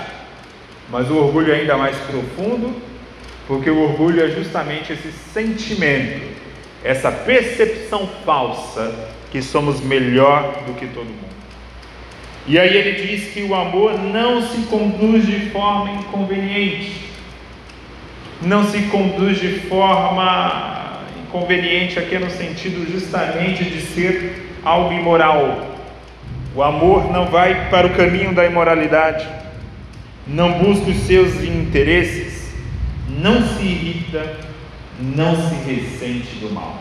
mas 0.90 1.10
o 1.10 1.16
orgulho 1.18 1.52
é 1.52 1.56
ainda 1.56 1.76
mais 1.76 1.94
profundo, 1.98 2.74
porque 3.46 3.68
o 3.68 3.82
orgulho 3.82 4.24
é 4.24 4.30
justamente 4.30 4.94
esse 4.94 5.12
sentimento, 5.34 6.22
essa 6.82 7.12
percepção 7.12 8.08
falsa 8.24 9.10
que 9.30 9.42
somos 9.42 9.82
melhor 9.82 10.62
do 10.66 10.72
que 10.72 10.86
todo 10.86 11.04
mundo. 11.04 11.36
E 12.46 12.58
aí 12.58 12.74
ele 12.74 13.06
diz 13.06 13.34
que 13.34 13.42
o 13.42 13.54
amor 13.54 13.98
não 13.98 14.40
se 14.40 14.62
conduz 14.62 15.26
de 15.26 15.50
forma 15.50 15.90
inconveniente, 15.90 17.11
não 18.44 18.64
se 18.64 18.82
conduz 18.82 19.38
de 19.40 19.60
forma 19.60 21.00
inconveniente 21.22 21.98
aqui 21.98 22.18
no 22.18 22.30
sentido 22.30 22.90
justamente 22.90 23.64
de 23.64 23.80
ser 23.80 24.58
algo 24.64 24.92
imoral, 24.92 25.72
o 26.54 26.62
amor 26.62 27.10
não 27.10 27.26
vai 27.26 27.70
para 27.70 27.86
o 27.86 27.94
caminho 27.94 28.34
da 28.34 28.44
imoralidade, 28.44 29.26
não 30.26 30.58
busca 30.58 30.90
os 30.90 30.98
seus 30.98 31.42
interesses, 31.42 32.52
não 33.08 33.42
se 33.42 33.62
irrita, 33.62 34.36
não 35.00 35.34
se 35.34 35.54
ressente 35.54 36.36
do 36.36 36.50
mal. 36.50 36.76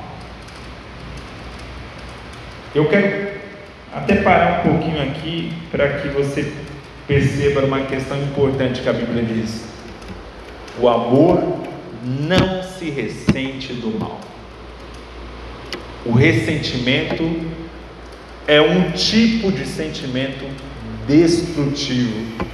Eu 2.75 2.87
quero 2.87 3.31
até 3.93 4.17
parar 4.17 4.59
um 4.59 4.71
pouquinho 4.71 5.01
aqui 5.01 5.53
para 5.71 5.99
que 5.99 6.09
você 6.09 6.51
perceba 7.07 7.65
uma 7.65 7.81
questão 7.81 8.17
importante 8.21 8.81
que 8.81 8.89
a 8.89 8.93
Bíblia 8.93 9.23
diz. 9.23 9.70
O 10.79 10.87
amor 10.87 11.59
não 12.03 12.63
se 12.63 12.89
ressente 12.89 13.73
do 13.73 13.97
mal. 13.99 14.19
O 16.05 16.11
ressentimento 16.11 17.23
é 18.47 18.59
um 18.59 18.91
tipo 18.91 19.51
de 19.51 19.65
sentimento 19.65 20.45
destrutivo 21.07 22.51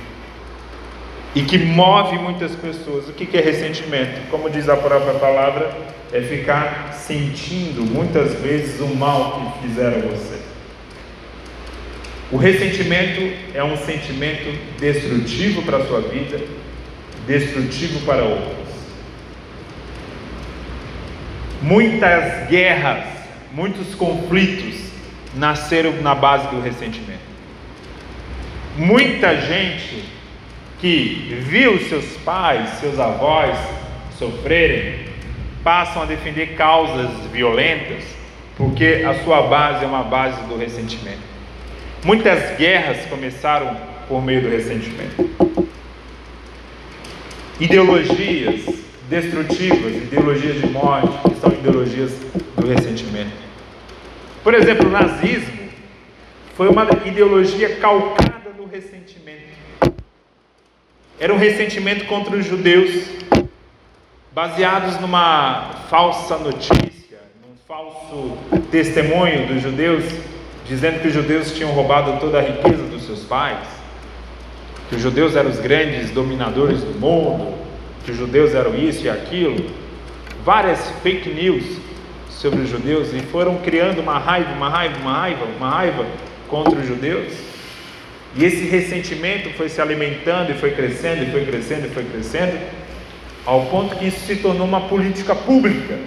e 1.34 1.44
que 1.44 1.58
move 1.58 2.18
muitas 2.18 2.52
pessoas. 2.54 3.08
O 3.08 3.14
que 3.14 3.38
é 3.38 3.42
ressentimento? 3.42 4.30
Como 4.30 4.50
diz 4.50 4.68
a 4.68 4.76
própria 4.76 5.14
palavra, 5.14 5.72
é 6.12 6.22
ficar 6.22 6.94
sentindo 6.94 7.82
muitas 7.86 8.34
vezes 8.42 8.80
o 8.80 8.88
mal 8.88 9.54
que 9.62 9.68
fizeram 9.68 10.02
você. 10.10 10.40
O 12.32 12.38
ressentimento 12.38 13.22
é 13.54 13.64
um 13.64 13.78
sentimento 13.78 14.54
destrutivo 14.80 15.62
para 15.62 15.78
a 15.78 15.86
sua 15.86 16.02
vida, 16.02 16.42
destrutivo 17.28 18.00
para 18.06 18.24
outros. 18.24 18.68
Muitas 21.62 22.48
guerras, 22.48 23.04
muitos 23.52 23.94
conflitos 23.94 24.76
nasceram 25.36 26.02
na 26.02 26.16
base 26.16 26.48
do 26.48 26.62
ressentimento. 26.62 27.28
Muita 28.78 29.36
gente 29.42 30.06
que 30.80 31.38
viu 31.42 31.80
seus 31.90 32.06
pais, 32.18 32.70
seus 32.80 32.98
avós 33.00 33.58
sofrerem, 34.18 35.08
passam 35.63 36.04
a 36.04 36.06
defender 36.06 36.56
causas 36.56 37.10
violentas, 37.32 38.04
porque 38.56 39.04
a 39.06 39.24
sua 39.24 39.42
base 39.42 39.84
é 39.84 39.88
uma 39.88 40.04
base 40.04 40.42
do 40.44 40.58
ressentimento. 40.58 41.28
Muitas 42.06 42.56
guerras 42.58 43.06
começaram 43.10 43.76
por 44.08 44.24
meio 44.24 44.42
do 44.42 44.50
ressentimento. 44.50 45.47
Ideologias 47.60 48.65
destrutivas, 49.10 49.96
ideologias 49.96 50.62
de 50.62 50.67
morte, 50.67 51.08
que 51.28 51.39
são 51.39 51.52
ideologias 51.52 52.12
do 52.56 52.67
ressentimento. 52.67 53.32
Por 54.43 54.54
exemplo, 54.54 54.88
o 54.88 54.91
nazismo 54.91 55.58
foi 56.56 56.67
uma 56.67 56.88
ideologia 57.06 57.78
calcada 57.78 58.52
no 58.58 58.67
ressentimento. 58.67 59.48
Era 61.20 61.34
um 61.34 61.38
ressentimento 61.38 62.06
contra 62.06 62.36
os 62.36 62.46
judeus, 62.46 63.06
baseados 64.34 65.00
numa 65.00 65.86
falsa 65.89 66.38
notícia, 66.38 67.17
num 67.41 67.56
falso 67.67 68.38
testemunho 68.70 69.48
dos 69.48 69.63
judeus, 69.63 70.04
dizendo 70.67 71.02
que 71.02 71.08
os 71.08 71.13
judeus 71.13 71.52
tinham 71.54 71.72
roubado 71.72 72.20
toda 72.20 72.38
a 72.38 72.41
riqueza 72.41 72.84
dos 72.84 73.04
seus 73.04 73.24
pais, 73.24 73.77
que 74.89 74.95
os 74.95 75.02
judeus 75.02 75.36
eram 75.36 75.50
os 75.50 75.60
grandes 75.60 76.12
dominadores 76.12 76.82
do 76.82 76.97
mundo, 77.00 77.56
que 78.06 78.12
os 78.12 78.17
judeus 78.17 78.54
eram 78.54 78.76
isso 78.76 79.06
e 79.06 79.10
aquilo. 79.10 79.65
Várias 80.45 80.89
fake 81.04 81.30
news 81.30 81.63
sobre 82.30 82.62
os 82.62 82.69
judeus 82.69 83.13
e 83.13 83.19
foram 83.19 83.58
criando 83.58 84.00
uma 84.00 84.17
raiva, 84.17 84.54
uma 84.54 84.69
raiva, 84.69 84.97
uma 85.00 85.12
raiva, 85.12 85.45
uma 85.58 85.69
raiva 85.69 86.06
contra 86.47 86.80
os 86.80 86.88
judeus. 86.88 87.34
E 88.36 88.45
esse 88.45 88.65
ressentimento 88.65 89.50
foi 89.58 89.67
se 89.67 89.82
alimentando 89.82 90.52
e 90.52 90.54
foi 90.54 90.71
crescendo 90.71 91.23
e 91.23 91.32
foi 91.32 91.45
crescendo 91.45 91.88
e 91.88 91.89
foi 91.89 92.04
crescendo, 92.04 92.58
ao 93.45 93.65
ponto 93.65 93.95
que 93.95 94.08
isso 94.08 94.19
se 94.26 94.36
tornou 94.38 94.67
uma 94.67 94.82
política 94.82 95.34
pública 95.36 95.97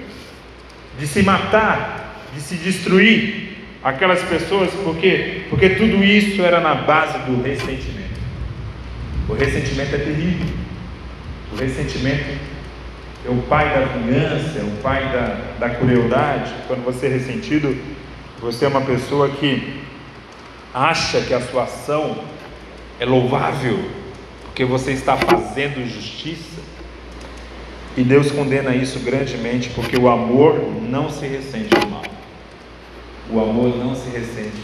de 0.99 1.07
se 1.07 1.23
matar, 1.23 2.23
de 2.35 2.41
se 2.41 2.55
destruir 2.57 3.57
aquelas 3.83 4.23
pessoas, 4.23 4.71
por 4.73 4.97
quê? 4.97 5.43
Porque 5.49 5.71
tudo 5.71 6.05
isso 6.05 6.43
era 6.43 6.61
na 6.61 6.75
base 6.75 7.19
do 7.21 7.43
ressentimento. 7.43 8.00
O 9.29 9.35
ressentimento 9.35 9.95
é 9.95 9.99
terrível. 9.99 10.47
O 11.53 11.57
ressentimento 11.57 12.39
é 13.27 13.31
o 13.31 13.43
pai 13.43 13.69
da 13.69 13.87
vingança, 13.87 14.59
é 14.59 14.63
o 14.63 14.83
pai 14.83 15.13
da, 15.13 15.67
da 15.67 15.75
crueldade. 15.75 16.55
Quando 16.67 16.85
você 16.85 17.07
é 17.07 17.11
ressentido, 17.11 17.77
você 18.41 18.65
é 18.65 18.69
uma 18.69 18.81
pessoa 18.81 19.29
que 19.29 19.81
acha 20.73 21.21
que 21.21 21.35
a 21.35 21.41
sua 21.41 21.65
ação 21.65 22.17
é 22.99 23.05
louvável, 23.05 23.79
porque 24.45 24.65
você 24.65 24.93
está 24.93 25.17
fazendo 25.17 25.87
justiça. 25.87 26.61
E 27.97 28.03
Deus 28.03 28.31
condena 28.31 28.75
isso 28.75 29.01
grandemente, 29.01 29.69
porque 29.71 29.99
o 29.99 30.09
amor 30.09 30.59
não 30.89 31.11
se 31.11 31.27
ressente 31.27 31.69
do 31.69 31.87
mal. 31.89 32.05
O 33.31 33.41
amor 33.41 33.77
não 33.77 33.95
se 33.95 34.09
ressente 34.11 34.63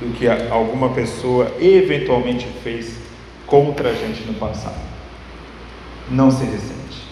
do 0.00 0.12
que 0.14 0.26
alguma 0.26 0.88
pessoa 0.90 1.54
eventualmente 1.60 2.46
fez 2.62 3.03
contra 3.62 3.90
a 3.90 3.94
gente 3.94 4.24
no 4.24 4.34
passado. 4.34 4.80
Não 6.10 6.30
se 6.30 6.44
ressente. 6.44 7.02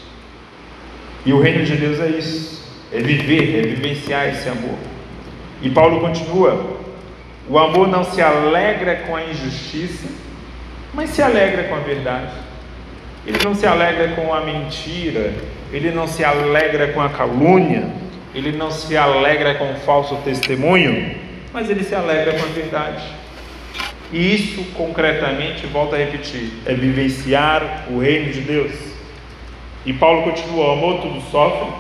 E 1.24 1.32
o 1.32 1.40
reino 1.40 1.64
de 1.64 1.76
Deus 1.76 2.00
é 2.00 2.08
isso: 2.08 2.64
é 2.92 2.98
viver, 2.98 3.58
é 3.58 3.62
vivenciar 3.62 4.28
esse 4.28 4.48
amor. 4.48 4.78
E 5.62 5.70
Paulo 5.70 6.00
continua: 6.00 6.78
o 7.48 7.58
amor 7.58 7.88
não 7.88 8.02
se 8.02 8.20
alegra 8.20 8.96
com 9.06 9.14
a 9.14 9.24
injustiça, 9.24 10.08
mas 10.92 11.10
se 11.10 11.22
alegra 11.22 11.64
com 11.64 11.76
a 11.76 11.80
verdade. 11.80 12.32
Ele 13.24 13.38
não 13.44 13.54
se 13.54 13.66
alegra 13.66 14.08
com 14.16 14.34
a 14.34 14.40
mentira, 14.40 15.32
ele 15.72 15.92
não 15.92 16.08
se 16.08 16.24
alegra 16.24 16.88
com 16.88 17.00
a 17.00 17.08
calúnia, 17.08 17.88
ele 18.34 18.50
não 18.50 18.70
se 18.70 18.96
alegra 18.96 19.54
com 19.54 19.70
o 19.72 19.76
falso 19.76 20.16
testemunho, 20.24 21.14
mas 21.52 21.70
ele 21.70 21.84
se 21.84 21.94
alegra 21.94 22.32
com 22.32 22.44
a 22.44 22.48
verdade. 22.48 23.04
E 24.12 24.34
isso, 24.34 24.62
concretamente, 24.74 25.66
volta 25.66 25.96
a 25.96 25.98
repetir, 25.98 26.52
é 26.66 26.74
vivenciar 26.74 27.86
o 27.90 27.98
reino 27.98 28.30
de 28.30 28.40
Deus. 28.40 28.72
E 29.86 29.92
Paulo 29.92 30.22
continua: 30.22 30.74
amor 30.74 31.00
tudo 31.00 31.20
sofre, 31.30 31.72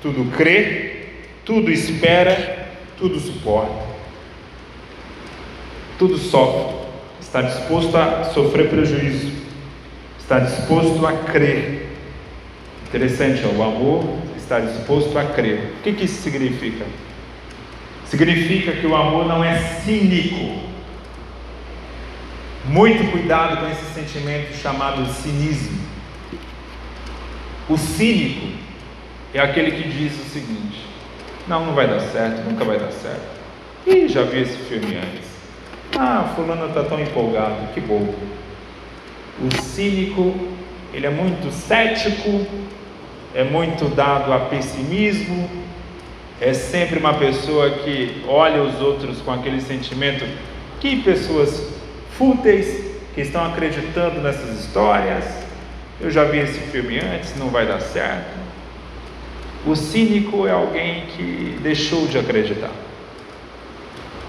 tudo 0.00 0.30
crê, 0.36 1.06
tudo 1.44 1.70
espera, 1.70 2.68
tudo 2.96 3.18
suporta. 3.18 3.88
Tudo 5.98 6.16
sofre, 6.16 6.76
está 7.20 7.42
disposto 7.42 7.96
a 7.96 8.24
sofrer 8.24 8.68
prejuízo, 8.68 9.32
está 10.18 10.38
disposto 10.38 11.04
a 11.04 11.12
crer. 11.12 11.88
Interessante, 12.86 13.44
o 13.44 13.62
amor 13.62 14.04
está 14.36 14.60
disposto 14.60 15.18
a 15.18 15.24
crer. 15.24 15.72
O 15.78 15.82
que, 15.82 15.92
que 15.92 16.04
isso 16.04 16.22
significa? 16.22 16.86
Significa 18.06 18.72
que 18.72 18.86
o 18.86 18.94
amor 18.94 19.26
não 19.26 19.44
é 19.44 19.58
cínico. 19.58 20.67
Muito 22.68 23.10
cuidado 23.10 23.60
com 23.60 23.66
esse 23.66 23.94
sentimento 23.94 24.54
chamado 24.54 25.10
cinismo. 25.10 25.78
O 27.66 27.78
cínico 27.78 28.46
é 29.32 29.40
aquele 29.40 29.70
que 29.70 29.88
diz 29.88 30.12
o 30.12 30.28
seguinte: 30.28 30.84
não, 31.46 31.64
não 31.64 31.74
vai 31.74 31.88
dar 31.88 32.00
certo, 32.00 32.44
nunca 32.44 32.66
vai 32.66 32.78
dar 32.78 32.90
certo. 32.90 33.38
Ih, 33.86 34.06
já 34.06 34.22
vi 34.22 34.42
esse 34.42 34.58
filme 34.64 34.96
antes. 34.96 35.28
Ah, 35.98 36.30
fulano 36.36 36.66
está 36.66 36.84
tão 36.84 37.00
empolgado, 37.00 37.72
que 37.72 37.80
bobo. 37.80 38.14
O 39.40 39.62
cínico, 39.62 40.34
ele 40.92 41.06
é 41.06 41.10
muito 41.10 41.50
cético, 41.50 42.46
é 43.34 43.44
muito 43.44 43.88
dado 43.94 44.30
a 44.30 44.40
pessimismo, 44.40 45.48
é 46.38 46.52
sempre 46.52 46.98
uma 46.98 47.14
pessoa 47.14 47.70
que 47.70 48.22
olha 48.28 48.62
os 48.62 48.78
outros 48.78 49.22
com 49.22 49.32
aquele 49.32 49.62
sentimento, 49.62 50.26
que 50.80 50.96
pessoas 51.02 51.77
fúteis 52.18 52.84
que 53.14 53.20
estão 53.20 53.46
acreditando 53.46 54.20
nessas 54.20 54.58
histórias. 54.60 55.24
Eu 56.00 56.10
já 56.10 56.24
vi 56.24 56.38
esse 56.38 56.58
filme 56.58 56.98
antes, 56.98 57.36
não 57.38 57.48
vai 57.48 57.66
dar 57.66 57.80
certo. 57.80 58.36
O 59.64 59.74
cínico 59.76 60.46
é 60.46 60.50
alguém 60.50 61.04
que 61.16 61.58
deixou 61.62 62.06
de 62.08 62.18
acreditar. 62.18 62.70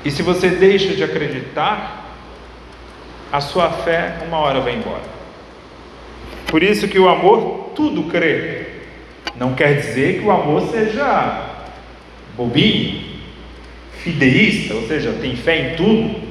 E 0.06 0.12
se 0.12 0.22
você 0.22 0.50
deixa 0.50 0.94
de 0.94 1.04
acreditar, 1.04 2.16
a 3.32 3.42
sua 3.42 3.70
fé 3.70 4.20
uma 4.26 4.38
hora 4.38 4.62
vai 4.62 4.76
embora. 4.76 5.20
Por 6.48 6.64
isso 6.64 6.88
que 6.88 6.98
o 6.98 7.10
amor 7.10 7.72
tudo 7.76 8.04
crê. 8.04 8.68
Não 9.36 9.54
quer 9.54 9.76
dizer 9.76 10.20
que 10.20 10.26
o 10.26 10.32
amor 10.32 10.70
seja 10.70 11.48
bobinho, 12.36 13.04
fideísta, 14.04 14.74
ou 14.74 14.88
seja, 14.88 15.14
tem 15.22 15.36
fé 15.36 15.74
em 15.74 15.76
tudo, 15.76 16.29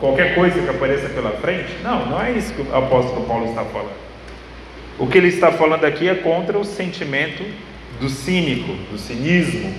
qualquer 0.00 0.34
coisa 0.34 0.58
que 0.60 0.68
apareça 0.68 1.08
pela 1.10 1.30
frente. 1.32 1.70
Não, 1.84 2.06
não 2.06 2.20
é 2.20 2.32
isso 2.32 2.52
que 2.54 2.62
o 2.62 2.74
apóstolo 2.76 3.26
Paulo 3.26 3.50
está 3.50 3.64
falando. 3.64 4.00
O 4.98 5.06
que 5.06 5.18
ele 5.18 5.28
está 5.28 5.52
falando 5.52 5.84
aqui 5.84 6.08
é 6.08 6.14
contra 6.14 6.58
o 6.58 6.64
sentimento 6.64 7.44
do 8.00 8.08
cínico, 8.08 8.72
do 8.90 8.98
cinismo, 8.98 9.72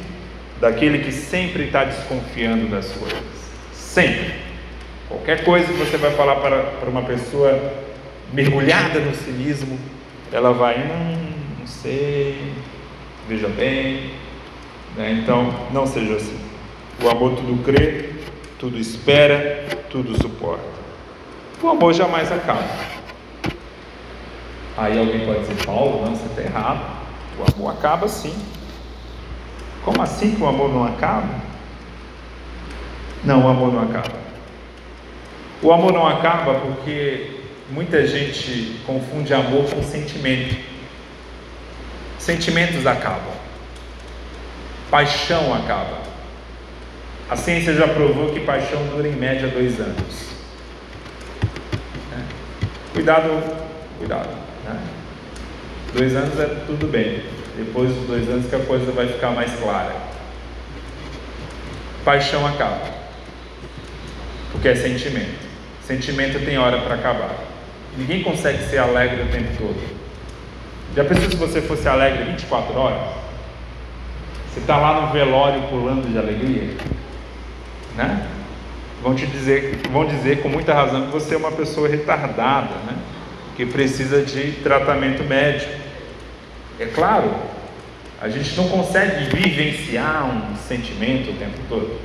daquele 0.60 1.00
que 1.00 1.12
sempre 1.12 1.66
está 1.66 1.84
desconfiando 1.84 2.68
das 2.68 2.92
coisas. 2.92 3.20
Sempre. 3.74 4.34
Qualquer 5.08 5.44
coisa 5.44 5.68
que 5.68 5.74
você 5.74 5.98
vai 5.98 6.12
falar 6.12 6.36
para, 6.36 6.58
para 6.64 6.90
uma 6.90 7.02
pessoa 7.02 7.74
mergulhada 8.32 9.00
no 9.00 9.14
cinismo, 9.14 9.78
ela 10.32 10.54
vai, 10.54 10.78
hum, 10.78 11.34
não 11.60 11.68
sei, 11.68 12.54
veja 13.28 13.50
bem. 13.50 14.12
Né? 14.96 15.20
Então, 15.22 15.54
não 15.74 15.86
seja 15.86 16.16
assim. 16.16 16.40
O 17.04 17.10
amor 17.10 17.36
tudo 17.36 17.64
crê, 17.64 18.10
tudo 18.62 18.78
espera, 18.78 19.66
tudo 19.90 20.16
suporta. 20.22 20.64
O 21.64 21.68
amor 21.68 21.96
jamais 21.96 22.32
acaba. 22.32 22.64
Aí 24.78 25.00
alguém 25.00 25.26
pode 25.26 25.40
dizer, 25.40 25.66
Paulo, 25.66 26.06
não, 26.06 26.16
você 26.16 26.28
está 26.28 26.44
errado. 26.44 27.02
O 27.40 27.56
amor 27.56 27.74
acaba 27.74 28.08
sim. 28.08 28.36
Como 29.84 30.00
assim 30.00 30.36
que 30.36 30.44
o 30.44 30.48
amor 30.48 30.72
não 30.72 30.84
acaba? 30.86 31.42
Não, 33.24 33.48
o 33.48 33.50
amor 33.50 33.74
não 33.74 33.82
acaba. 33.82 34.22
O 35.64 35.74
amor 35.74 35.92
não 35.92 36.08
acaba 36.08 36.54
porque 36.60 37.42
muita 37.72 38.06
gente 38.06 38.80
confunde 38.86 39.34
amor 39.34 39.72
com 39.72 39.82
sentimento. 39.82 40.56
Sentimentos 42.20 42.86
acabam. 42.86 43.34
Paixão 44.92 45.52
acaba. 45.52 46.11
A 47.32 47.38
ciência 47.38 47.74
já 47.74 47.88
provou 47.88 48.34
que 48.34 48.42
paixão 48.42 48.86
dura 48.88 49.08
em 49.08 49.16
média 49.16 49.48
dois 49.48 49.80
anos. 49.80 50.32
É. 52.12 52.24
Cuidado, 52.94 53.42
cuidado. 53.98 54.28
Né? 54.66 54.78
Dois 55.94 56.14
anos 56.14 56.38
é 56.38 56.48
tudo 56.68 56.92
bem. 56.92 57.24
Depois 57.56 57.90
dos 57.90 58.06
dois 58.06 58.28
anos 58.28 58.50
que 58.50 58.56
a 58.58 58.60
coisa 58.60 58.92
vai 58.92 59.08
ficar 59.08 59.32
mais 59.32 59.50
clara. 59.58 59.96
Paixão 62.04 62.46
acaba. 62.46 62.82
Porque 64.52 64.68
é 64.68 64.76
sentimento. 64.76 65.40
Sentimento 65.88 66.44
tem 66.44 66.58
hora 66.58 66.82
para 66.82 66.96
acabar. 66.96 67.34
Ninguém 67.98 68.24
consegue 68.24 68.62
ser 68.66 68.80
alegre 68.80 69.22
o 69.22 69.32
tempo 69.32 69.56
todo. 69.58 69.82
Já 70.98 71.06
pensou 71.06 71.30
se 71.30 71.38
você 71.38 71.62
fosse 71.62 71.88
alegre 71.88 72.26
24 72.26 72.78
horas? 72.78 73.10
Você 74.52 74.60
está 74.60 74.76
lá 74.76 75.00
no 75.00 75.14
velório 75.14 75.62
pulando 75.70 76.12
de 76.12 76.18
alegria? 76.18 76.76
Né? 77.96 78.28
Vão 79.02 79.16
te 79.16 79.26
dizer, 79.26 79.82
vão 79.92 80.06
dizer 80.06 80.42
com 80.42 80.50
muita 80.50 80.74
razão 80.74 81.08
que 81.08 81.12
você 81.12 81.36
é 81.36 81.38
uma 81.38 81.52
pessoa 81.52 81.88
retardada, 81.88 82.76
né? 82.86 82.96
que 83.56 83.66
precisa 83.66 84.22
de 84.22 84.54
tratamento 84.64 85.24
médico. 85.24 85.72
É 86.80 86.86
claro, 86.86 87.32
a 88.22 88.30
gente 88.30 88.56
não 88.56 88.68
consegue 88.70 89.36
vivenciar 89.36 90.26
um 90.26 90.56
sentimento 90.56 91.32
o 91.32 91.34
tempo 91.34 91.58
todo. 91.68 92.00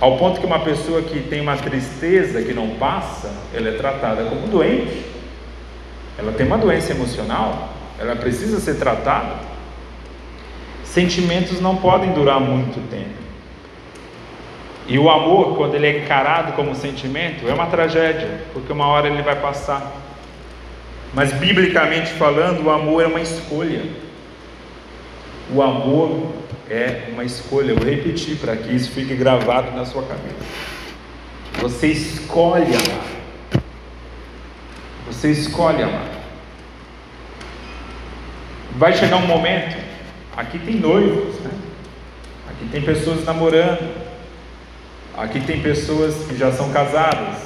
Ao 0.00 0.16
ponto 0.16 0.40
que 0.40 0.46
uma 0.46 0.60
pessoa 0.60 1.02
que 1.02 1.20
tem 1.20 1.40
uma 1.40 1.56
tristeza 1.56 2.40
que 2.42 2.54
não 2.54 2.70
passa, 2.76 3.32
ela 3.52 3.68
é 3.68 3.72
tratada 3.72 4.24
como 4.24 4.46
doente. 4.46 5.04
Ela 6.16 6.32
tem 6.32 6.46
uma 6.46 6.58
doença 6.58 6.92
emocional, 6.92 7.74
ela 7.98 8.14
precisa 8.14 8.60
ser 8.60 8.74
tratada. 8.74 9.36
Sentimentos 10.84 11.60
não 11.60 11.76
podem 11.76 12.12
durar 12.12 12.40
muito 12.40 12.80
tempo. 12.88 13.27
E 14.88 14.98
o 14.98 15.10
amor, 15.10 15.54
quando 15.54 15.74
ele 15.74 15.86
é 15.86 15.98
encarado 15.98 16.52
como 16.52 16.74
sentimento, 16.74 17.46
é 17.46 17.52
uma 17.52 17.66
tragédia, 17.66 18.40
porque 18.54 18.72
uma 18.72 18.86
hora 18.86 19.06
ele 19.06 19.20
vai 19.20 19.36
passar. 19.36 19.92
Mas 21.12 21.30
biblicamente 21.34 22.10
falando, 22.12 22.64
o 22.64 22.70
amor 22.70 23.02
é 23.02 23.06
uma 23.06 23.20
escolha. 23.20 23.82
O 25.54 25.60
amor 25.60 26.32
é 26.70 27.04
uma 27.12 27.22
escolha. 27.22 27.72
Eu 27.72 27.76
vou 27.76 27.86
repetir 27.86 28.36
para 28.38 28.56
que 28.56 28.74
isso 28.74 28.90
fique 28.90 29.14
gravado 29.14 29.72
na 29.72 29.84
sua 29.84 30.02
cabeça. 30.02 30.36
Você 31.60 31.88
escolhe 31.88 32.74
amar. 32.74 33.62
Você 35.06 35.30
escolhe 35.30 35.82
amar. 35.82 36.08
Vai 38.72 38.94
chegar 38.94 39.16
um 39.16 39.26
momento, 39.26 39.76
aqui 40.36 40.58
tem 40.58 40.76
noivos, 40.76 41.34
né? 41.40 41.50
aqui 42.48 42.68
tem 42.70 42.80
pessoas 42.80 43.24
namorando, 43.24 44.07
aqui 45.18 45.40
tem 45.40 45.60
pessoas 45.60 46.14
que 46.28 46.36
já 46.36 46.52
são 46.52 46.70
casadas 46.70 47.38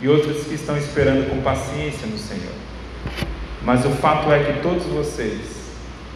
e 0.00 0.08
outras 0.08 0.44
que 0.44 0.54
estão 0.54 0.76
esperando 0.76 1.28
com 1.28 1.42
paciência 1.42 2.06
no 2.06 2.18
Senhor. 2.18 2.54
Mas 3.62 3.84
o 3.84 3.90
fato 3.90 4.32
é 4.32 4.42
que 4.42 4.60
todos 4.60 4.84
vocês, 4.84 5.40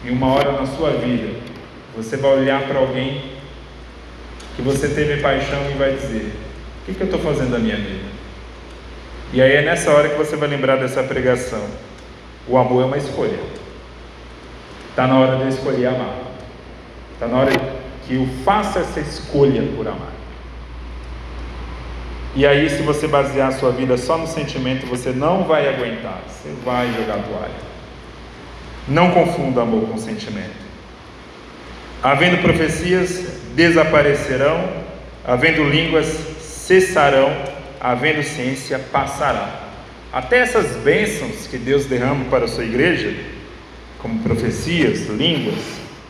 em 0.03 0.09
uma 0.09 0.33
hora 0.33 0.53
na 0.53 0.65
sua 0.65 0.91
vida, 0.91 1.39
você 1.95 2.17
vai 2.17 2.31
olhar 2.31 2.63
para 2.63 2.79
alguém 2.79 3.31
que 4.55 4.61
você 4.61 4.87
teve 4.87 5.21
paixão 5.21 5.59
e 5.69 5.77
vai 5.77 5.93
dizer: 5.93 6.33
O 6.81 6.85
que, 6.85 6.93
que 6.95 7.01
eu 7.01 7.05
estou 7.05 7.19
fazendo 7.19 7.51
da 7.51 7.59
minha 7.59 7.77
vida? 7.77 8.09
E 9.33 9.41
aí 9.41 9.51
é 9.53 9.61
nessa 9.61 9.91
hora 9.91 10.09
que 10.09 10.15
você 10.15 10.35
vai 10.35 10.49
lembrar 10.49 10.77
dessa 10.77 11.03
pregação. 11.03 11.63
O 12.47 12.57
amor 12.57 12.83
é 12.83 12.85
uma 12.85 12.97
escolha. 12.97 13.39
Está 14.89 15.07
na 15.07 15.19
hora 15.19 15.37
de 15.37 15.43
eu 15.43 15.49
escolher 15.49 15.87
amar. 15.87 16.15
Está 17.13 17.27
na 17.27 17.37
hora 17.37 17.51
que 18.07 18.15
eu 18.15 18.27
faça 18.43 18.79
essa 18.79 18.99
escolha 18.99 19.63
por 19.75 19.87
amar. 19.87 20.20
E 22.33 22.45
aí, 22.45 22.69
se 22.69 22.81
você 22.81 23.07
basear 23.07 23.49
a 23.49 23.51
sua 23.51 23.71
vida 23.71 23.97
só 23.97 24.17
no 24.17 24.25
sentimento, 24.25 24.85
você 24.85 25.11
não 25.11 25.43
vai 25.43 25.67
aguentar, 25.67 26.21
você 26.27 26.49
vai 26.63 26.87
jogar 26.93 27.17
toalha. 27.23 27.71
Não 28.87 29.11
confunda 29.11 29.61
amor 29.61 29.89
com 29.89 29.97
sentimento. 29.97 30.61
Havendo 32.01 32.41
profecias, 32.41 33.41
desaparecerão, 33.53 34.69
havendo 35.25 35.63
línguas, 35.63 36.07
cessarão, 36.39 37.35
havendo 37.79 38.23
ciência, 38.23 38.79
passará. 38.79 39.59
até 40.11 40.39
essas 40.39 40.75
bênçãos 40.77 41.47
que 41.47 41.57
Deus 41.57 41.85
derrama 41.85 42.25
para 42.25 42.45
a 42.45 42.47
sua 42.47 42.63
igreja, 42.63 43.15
como 43.99 44.19
profecias, 44.19 45.07
línguas, 45.07 45.59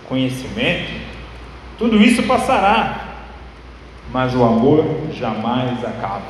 conhecimento, 0.08 0.92
tudo 1.78 2.02
isso 2.02 2.24
passará, 2.24 3.01
mas 4.12 4.36
o 4.36 4.43
amor 4.43 4.86
jamais 5.13 5.84
acaba. 5.84 6.26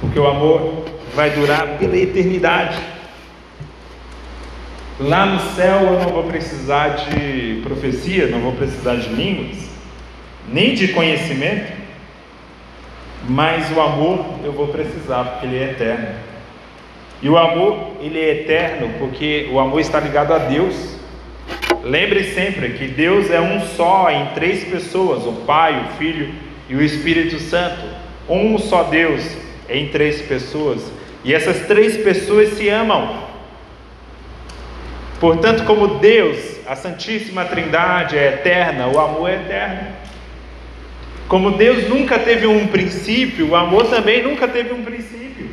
Porque 0.00 0.18
o 0.18 0.26
amor 0.26 0.84
vai 1.14 1.30
durar 1.30 1.78
pela 1.78 1.96
eternidade. 1.96 2.78
Lá 4.98 5.26
no 5.26 5.40
céu 5.54 5.80
eu 5.80 6.00
não 6.00 6.08
vou 6.10 6.24
precisar 6.24 6.88
de 6.88 7.60
profecia, 7.62 8.28
não 8.28 8.40
vou 8.40 8.52
precisar 8.52 8.96
de 8.96 9.08
línguas, 9.08 9.70
nem 10.48 10.74
de 10.74 10.88
conhecimento, 10.88 11.72
mas 13.28 13.70
o 13.74 13.80
amor 13.80 14.24
eu 14.44 14.52
vou 14.52 14.68
precisar, 14.68 15.24
porque 15.24 15.46
ele 15.46 15.58
é 15.58 15.70
eterno. 15.70 16.30
E 17.22 17.28
o 17.28 17.36
amor, 17.36 17.92
ele 18.00 18.18
é 18.18 18.42
eterno 18.42 18.94
porque 18.98 19.48
o 19.52 19.58
amor 19.58 19.80
está 19.80 20.00
ligado 20.00 20.32
a 20.32 20.38
Deus. 20.38 20.96
Lembre 21.82 22.24
sempre 22.34 22.70
que 22.70 22.86
Deus 22.86 23.30
é 23.30 23.40
um 23.40 23.60
só 23.60 24.10
em 24.10 24.26
três 24.34 24.64
pessoas: 24.64 25.24
o 25.24 25.44
Pai, 25.46 25.86
o 25.86 25.96
Filho 25.96 26.34
e 26.68 26.74
o 26.74 26.82
Espírito 26.82 27.38
Santo. 27.38 27.82
Um 28.28 28.58
só 28.58 28.84
Deus 28.84 29.22
em 29.68 29.88
três 29.88 30.20
pessoas. 30.22 30.82
E 31.24 31.34
essas 31.34 31.66
três 31.66 31.96
pessoas 31.96 32.50
se 32.50 32.68
amam. 32.68 33.28
Portanto, 35.18 35.64
como 35.64 35.98
Deus, 35.98 36.38
a 36.66 36.74
Santíssima 36.74 37.44
Trindade 37.44 38.16
é 38.16 38.28
eterna, 38.28 38.86
o 38.86 38.98
amor 38.98 39.28
é 39.28 39.34
eterno. 39.34 39.88
Como 41.28 41.52
Deus 41.52 41.88
nunca 41.88 42.18
teve 42.18 42.46
um 42.46 42.66
princípio, 42.66 43.50
o 43.50 43.56
amor 43.56 43.86
também 43.86 44.22
nunca 44.22 44.48
teve 44.48 44.72
um 44.72 44.82
princípio. 44.82 45.49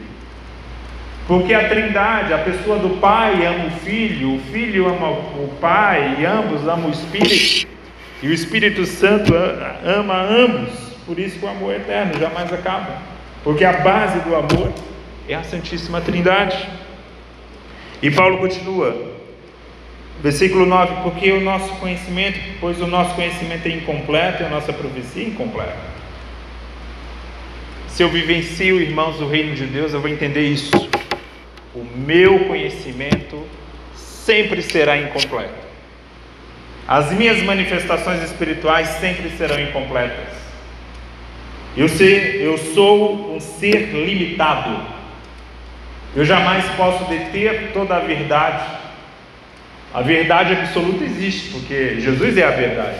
Porque 1.27 1.53
a 1.53 1.67
Trindade, 1.67 2.33
a 2.33 2.37
pessoa 2.37 2.79
do 2.79 3.01
Pai 3.01 3.45
ama 3.45 3.65
o 3.65 3.71
Filho, 3.71 4.35
o 4.35 4.39
Filho 4.39 4.87
ama 4.87 5.09
o 5.09 5.51
Pai, 5.59 6.15
e 6.19 6.25
ambos 6.25 6.65
amam 6.67 6.89
o 6.89 6.91
Espírito, 6.91 7.67
e 8.23 8.27
o 8.29 8.33
Espírito 8.33 8.85
Santo 8.85 9.33
ama 9.83 10.21
ambos. 10.21 10.87
Por 11.05 11.19
isso 11.19 11.37
que 11.37 11.45
o 11.45 11.49
amor 11.49 11.73
é 11.73 11.77
eterno, 11.77 12.17
jamais 12.17 12.51
acaba. 12.51 13.01
Porque 13.43 13.65
a 13.65 13.73
base 13.73 14.19
do 14.19 14.35
amor 14.35 14.73
é 15.27 15.35
a 15.35 15.43
Santíssima 15.43 16.01
Trindade. 16.01 16.67
E 18.01 18.09
Paulo 18.09 18.37
continua, 18.37 19.17
Versículo 20.21 20.65
9: 20.65 21.03
Porque 21.03 21.31
o 21.31 21.41
nosso 21.41 21.69
conhecimento, 21.75 22.39
pois 22.59 22.81
o 22.81 22.87
nosso 22.87 23.13
conhecimento 23.15 23.67
é 23.67 23.71
incompleto 23.71 24.43
e 24.43 24.45
a 24.45 24.49
nossa 24.49 24.73
profecia 24.73 25.23
é 25.23 25.27
incompleta. 25.27 25.77
Se 27.87 28.03
eu 28.03 28.09
vivencio, 28.09 28.79
irmãos, 28.79 29.19
o 29.21 29.27
reino 29.27 29.55
de 29.55 29.65
Deus, 29.65 29.93
eu 29.93 30.01
vou 30.01 30.09
entender 30.09 30.41
isso. 30.41 30.71
O 31.79 31.97
meu 31.97 32.45
conhecimento 32.45 33.45
sempre 33.95 34.61
será 34.61 34.97
incompleto. 34.97 35.67
As 36.87 37.11
minhas 37.11 37.41
manifestações 37.43 38.23
espirituais 38.23 38.87
sempre 38.99 39.29
serão 39.37 39.59
incompletas. 39.59 40.35
Eu, 41.75 41.87
sei, 41.87 42.45
eu 42.45 42.57
sou 42.57 43.35
um 43.35 43.39
ser 43.39 43.91
limitado. 43.93 44.95
Eu 46.15 46.25
jamais 46.25 46.65
posso 46.75 47.05
deter 47.05 47.71
toda 47.73 47.97
a 47.97 47.99
verdade 47.99 48.77
a 49.93 50.01
verdade 50.01 50.53
absoluta 50.53 51.03
existe, 51.03 51.49
porque 51.49 51.99
Jesus 51.99 52.37
é 52.37 52.43
a 52.43 52.51
verdade. 52.51 52.99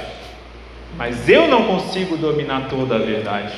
Mas 0.98 1.28
eu 1.30 1.48
não 1.48 1.66
consigo 1.66 2.18
dominar 2.18 2.70
toda 2.70 2.96
a 2.96 2.98
verdade. 2.98 3.54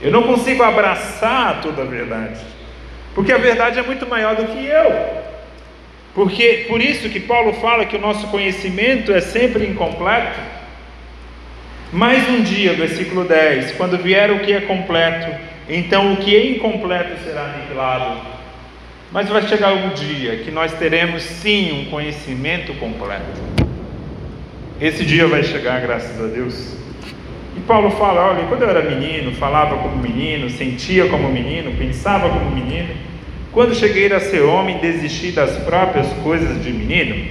Eu 0.00 0.10
não 0.10 0.22
consigo 0.22 0.62
abraçar 0.62 1.60
toda 1.60 1.82
a 1.82 1.84
verdade. 1.84 2.40
Porque 3.18 3.32
a 3.32 3.36
verdade 3.38 3.80
é 3.80 3.82
muito 3.82 4.06
maior 4.06 4.36
do 4.36 4.44
que 4.44 4.64
eu. 4.64 4.94
Porque 6.14 6.66
por 6.68 6.80
isso 6.80 7.08
que 7.08 7.18
Paulo 7.18 7.52
fala 7.54 7.84
que 7.84 7.96
o 7.96 8.00
nosso 8.00 8.28
conhecimento 8.28 9.12
é 9.12 9.20
sempre 9.20 9.66
incompleto. 9.66 10.38
Mais 11.92 12.28
um 12.28 12.42
dia, 12.42 12.74
versículo 12.74 13.24
10, 13.24 13.72
quando 13.72 13.98
vier 13.98 14.30
o 14.30 14.38
que 14.38 14.52
é 14.52 14.60
completo, 14.60 15.34
então 15.68 16.12
o 16.12 16.18
que 16.18 16.36
é 16.36 16.46
incompleto 16.48 17.20
será 17.24 17.42
aniquilado. 17.42 18.20
Mas 19.10 19.28
vai 19.28 19.42
chegar 19.48 19.72
um 19.72 19.88
dia 19.88 20.36
que 20.36 20.52
nós 20.52 20.72
teremos 20.74 21.24
sim 21.24 21.72
um 21.72 21.90
conhecimento 21.90 22.72
completo. 22.74 23.42
Esse 24.80 25.04
dia 25.04 25.26
vai 25.26 25.42
chegar, 25.42 25.80
graças 25.80 26.20
a 26.20 26.28
Deus. 26.28 26.76
E 27.56 27.60
Paulo 27.62 27.90
fala: 27.90 28.30
olha, 28.30 28.46
quando 28.46 28.62
eu 28.62 28.70
era 28.70 28.88
menino, 28.88 29.32
falava 29.32 29.76
como 29.78 29.96
menino, 29.96 30.48
sentia 30.48 31.08
como 31.08 31.28
menino, 31.28 31.76
pensava 31.76 32.28
como 32.28 32.52
menino. 32.52 33.07
Quando 33.58 33.74
cheguei 33.74 34.06
a 34.12 34.20
ser 34.20 34.42
homem, 34.42 34.78
desisti 34.78 35.32
das 35.32 35.50
próprias 35.64 36.06
coisas 36.22 36.62
de 36.62 36.70
menino. 36.70 37.28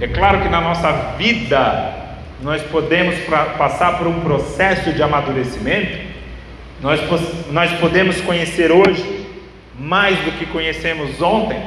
É 0.00 0.08
claro 0.08 0.40
que 0.40 0.48
na 0.48 0.62
nossa 0.62 0.90
vida 1.18 1.94
nós 2.40 2.62
podemos 2.62 3.14
passar 3.58 3.98
por 3.98 4.06
um 4.06 4.20
processo 4.20 4.94
de 4.94 5.02
amadurecimento, 5.02 5.98
nós, 6.80 6.98
nós 7.50 7.70
podemos 7.72 8.18
conhecer 8.22 8.72
hoje 8.72 9.26
mais 9.78 10.18
do 10.20 10.32
que 10.38 10.46
conhecemos 10.46 11.20
ontem, 11.20 11.62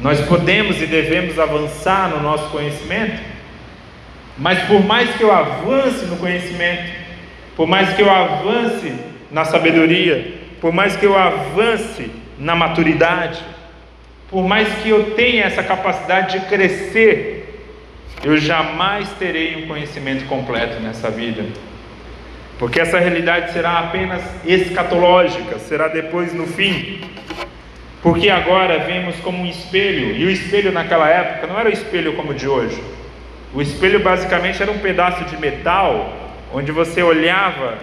nós 0.00 0.20
podemos 0.20 0.80
e 0.80 0.86
devemos 0.86 1.40
avançar 1.40 2.08
no 2.08 2.22
nosso 2.22 2.50
conhecimento, 2.50 3.20
mas 4.38 4.62
por 4.68 4.80
mais 4.84 5.10
que 5.16 5.24
eu 5.24 5.32
avance 5.32 6.06
no 6.06 6.16
conhecimento, 6.18 6.88
por 7.56 7.66
mais 7.66 7.94
que 7.94 8.02
eu 8.02 8.08
avance 8.08 8.94
na 9.28 9.44
sabedoria, 9.44 10.34
por 10.60 10.72
mais 10.72 10.96
que 10.96 11.04
eu 11.04 11.18
avance 11.18 12.27
na 12.38 12.54
maturidade, 12.54 13.42
por 14.30 14.46
mais 14.46 14.68
que 14.82 14.90
eu 14.90 15.10
tenha 15.12 15.44
essa 15.44 15.62
capacidade 15.62 16.38
de 16.38 16.46
crescer, 16.46 17.62
eu 18.22 18.36
jamais 18.36 19.08
terei 19.18 19.64
um 19.64 19.66
conhecimento 19.66 20.24
completo 20.26 20.80
nessa 20.80 21.10
vida 21.10 21.44
porque 22.58 22.80
essa 22.80 22.98
realidade 22.98 23.52
será 23.52 23.78
apenas 23.78 24.20
escatológica, 24.44 25.58
será 25.60 25.86
depois 25.86 26.34
no 26.34 26.46
fim. 26.46 27.00
Porque 28.02 28.28
agora 28.28 28.80
vemos 28.80 29.16
como 29.16 29.42
um 29.42 29.46
espelho, 29.46 30.16
e 30.16 30.24
o 30.24 30.30
espelho 30.30 30.72
naquela 30.72 31.08
época 31.08 31.46
não 31.46 31.58
era 31.58 31.68
o 31.68 31.72
espelho 31.72 32.14
como 32.14 32.32
o 32.32 32.34
de 32.34 32.48
hoje. 32.48 32.82
O 33.54 33.62
espelho 33.62 34.00
basicamente 34.00 34.60
era 34.60 34.70
um 34.72 34.78
pedaço 34.78 35.24
de 35.24 35.36
metal, 35.36 36.12
onde 36.52 36.72
você 36.72 37.02
olhava 37.02 37.78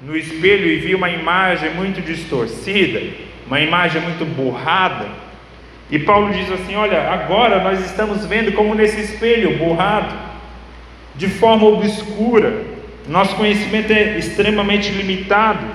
no 0.00 0.16
espelho 0.16 0.68
e 0.68 0.76
via 0.76 0.96
uma 0.96 1.10
imagem 1.10 1.70
muito 1.70 2.00
distorcida, 2.00 3.00
uma 3.46 3.60
imagem 3.60 4.00
muito 4.02 4.24
borrada. 4.24 5.06
E 5.90 5.98
Paulo 5.98 6.32
diz 6.32 6.50
assim: 6.50 6.74
Olha, 6.74 7.10
agora 7.10 7.62
nós 7.62 7.84
estamos 7.84 8.24
vendo 8.26 8.52
como 8.52 8.74
nesse 8.74 9.00
espelho 9.00 9.58
borrado, 9.58 10.14
de 11.14 11.28
forma 11.28 11.66
obscura, 11.66 12.62
nosso 13.06 13.36
conhecimento 13.36 13.92
é 13.92 14.18
extremamente 14.18 14.90
limitado, 14.90 15.66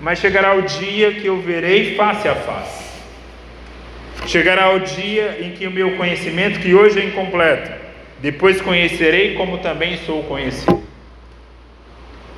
mas 0.00 0.18
chegará 0.18 0.54
o 0.54 0.62
dia 0.62 1.12
que 1.12 1.26
eu 1.26 1.40
verei 1.40 1.96
face 1.96 2.28
a 2.28 2.34
face. 2.34 2.88
Chegará 4.26 4.74
o 4.74 4.80
dia 4.80 5.38
em 5.40 5.52
que 5.52 5.66
o 5.66 5.70
meu 5.70 5.96
conhecimento, 5.96 6.60
que 6.60 6.74
hoje 6.74 7.00
é 7.00 7.04
incompleto, 7.04 7.72
depois 8.20 8.60
conhecerei 8.60 9.34
como 9.34 9.58
também 9.58 9.96
sou 10.04 10.22
conhecido. 10.24 10.82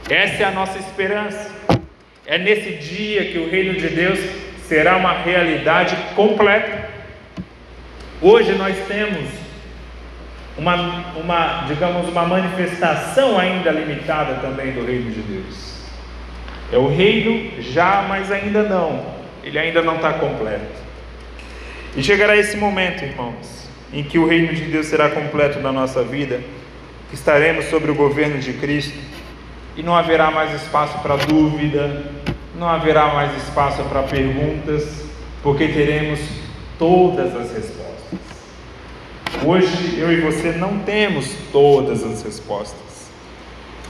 Essa 0.09 0.45
é 0.45 0.47
a 0.47 0.51
nossa 0.51 0.79
esperança. 0.79 1.51
É 2.25 2.39
nesse 2.39 2.73
dia 2.75 3.25
que 3.27 3.39
o 3.39 3.51
reino 3.51 3.75
de 3.75 3.89
Deus 3.89 4.21
será 4.71 4.97
uma 4.97 5.15
realidade 5.15 5.97
completa. 6.15 6.89
Hoje 8.23 8.53
nós 8.53 8.77
temos 8.87 9.29
uma, 10.57 10.77
uma, 11.17 11.65
digamos, 11.67 12.09
uma 12.09 12.25
manifestação 12.25 13.37
ainda 13.37 13.73
limitada 13.73 14.35
também 14.35 14.71
do 14.71 14.87
reino 14.87 15.11
de 15.11 15.23
Deus. 15.23 15.83
É 16.73 16.79
o 16.79 16.87
reino 16.87 17.61
já, 17.61 18.07
mas 18.09 18.31
ainda 18.31 18.63
não. 18.63 19.05
Ele 19.43 19.59
ainda 19.59 19.83
não 19.83 19.97
está 19.97 20.13
completo. 20.13 20.81
E 21.97 22.03
chegará 22.05 22.37
esse 22.37 22.57
momento, 22.57 23.03
irmãos, 23.05 23.69
em 23.93 24.05
que 24.05 24.21
o 24.21 24.29
reino 24.29 24.55
de 24.55 24.67
Deus 24.67 24.87
será 24.87 25.11
completo 25.11 25.59
na 25.59 25.73
nossa 25.73 26.05
vida, 26.05 26.41
que 27.09 27.17
estaremos 27.17 27.65
sobre 27.65 27.91
o 27.91 27.95
governo 27.97 28.39
de 28.39 28.53
Cristo 28.53 28.97
e 29.77 29.83
não 29.83 29.97
haverá 29.97 30.31
mais 30.31 30.55
espaço 30.63 30.97
para 30.99 31.17
dúvida, 31.17 32.20
não 32.61 32.69
haverá 32.69 33.15
mais 33.15 33.35
espaço 33.43 33.83
para 33.85 34.03
perguntas, 34.03 35.07
porque 35.43 35.67
teremos 35.69 36.21
todas 36.79 37.35
as 37.35 37.51
respostas. 37.55 38.19
Hoje 39.43 39.99
eu 39.99 40.13
e 40.13 40.21
você 40.21 40.53
não 40.53 40.81
temos 40.81 41.35
todas 41.51 42.05
as 42.05 42.23
respostas. 42.23 43.09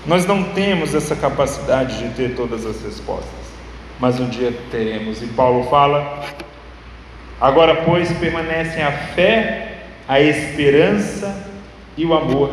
Nós 0.07 0.25
não 0.25 0.45
temos 0.45 0.95
essa 0.95 1.17
capacidade 1.17 1.99
de 1.99 2.15
ter 2.15 2.37
todas 2.37 2.65
as 2.65 2.81
respostas, 2.81 3.27
mas 3.99 4.21
um 4.21 4.29
dia 4.29 4.57
teremos. 4.71 5.21
E 5.21 5.27
Paulo 5.27 5.65
fala: 5.65 6.25
agora, 7.41 7.83
pois, 7.85 8.13
permanecem 8.19 8.85
a 8.85 8.93
fé, 8.93 9.79
a 10.07 10.21
esperança 10.21 11.45
e 11.97 12.07
o 12.07 12.15
amor. 12.15 12.53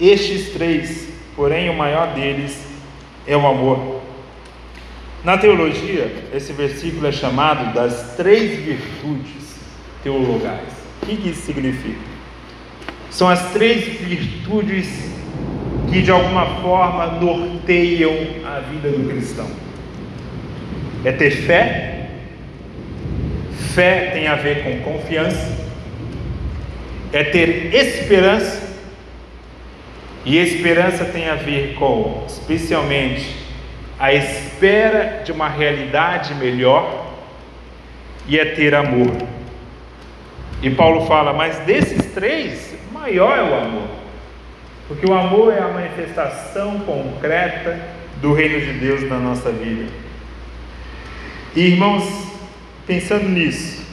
Estes 0.00 0.54
três, 0.54 1.06
porém, 1.36 1.68
o 1.68 1.74
maior 1.74 2.14
deles 2.14 2.58
é 3.26 3.36
o 3.36 3.46
amor. 3.46 3.97
Na 5.28 5.36
teologia, 5.36 6.10
esse 6.34 6.54
versículo 6.54 7.06
é 7.06 7.12
chamado 7.12 7.74
das 7.74 8.14
três 8.16 8.60
virtudes 8.60 9.58
teologais. 10.02 10.72
O 11.02 11.06
que 11.06 11.28
isso 11.28 11.42
significa? 11.42 12.00
São 13.10 13.28
as 13.28 13.52
três 13.52 13.84
virtudes 13.84 14.88
que 15.92 16.00
de 16.00 16.10
alguma 16.10 16.46
forma 16.62 17.20
norteiam 17.20 18.10
a 18.42 18.60
vida 18.60 18.88
do 18.88 19.06
cristão. 19.06 19.46
É 21.04 21.12
ter 21.12 21.30
fé, 21.30 22.08
fé 23.74 24.12
tem 24.14 24.28
a 24.28 24.34
ver 24.34 24.64
com 24.64 24.92
confiança, 24.92 25.54
é 27.12 27.22
ter 27.22 27.74
esperança, 27.74 28.66
e 30.24 30.38
esperança 30.38 31.04
tem 31.04 31.28
a 31.28 31.34
ver 31.34 31.74
com, 31.74 32.24
especialmente, 32.26 33.37
a 33.98 34.12
espera 34.12 35.22
de 35.24 35.32
uma 35.32 35.48
realidade 35.48 36.34
melhor, 36.34 37.06
e 38.26 38.38
é 38.38 38.44
ter 38.44 38.74
amor. 38.74 39.10
E 40.62 40.70
Paulo 40.70 41.06
fala, 41.06 41.32
mas 41.32 41.58
desses 41.60 42.12
três, 42.12 42.74
maior 42.92 43.38
é 43.38 43.42
o 43.42 43.54
amor, 43.54 43.88
porque 44.86 45.06
o 45.06 45.14
amor 45.14 45.52
é 45.52 45.60
a 45.60 45.68
manifestação 45.68 46.80
concreta 46.80 47.78
do 48.20 48.32
reino 48.32 48.60
de 48.60 48.72
Deus 48.74 49.02
na 49.08 49.18
nossa 49.18 49.50
vida. 49.50 49.90
E 51.56 51.60
irmãos, 51.60 52.04
pensando 52.86 53.28
nisso, 53.28 53.86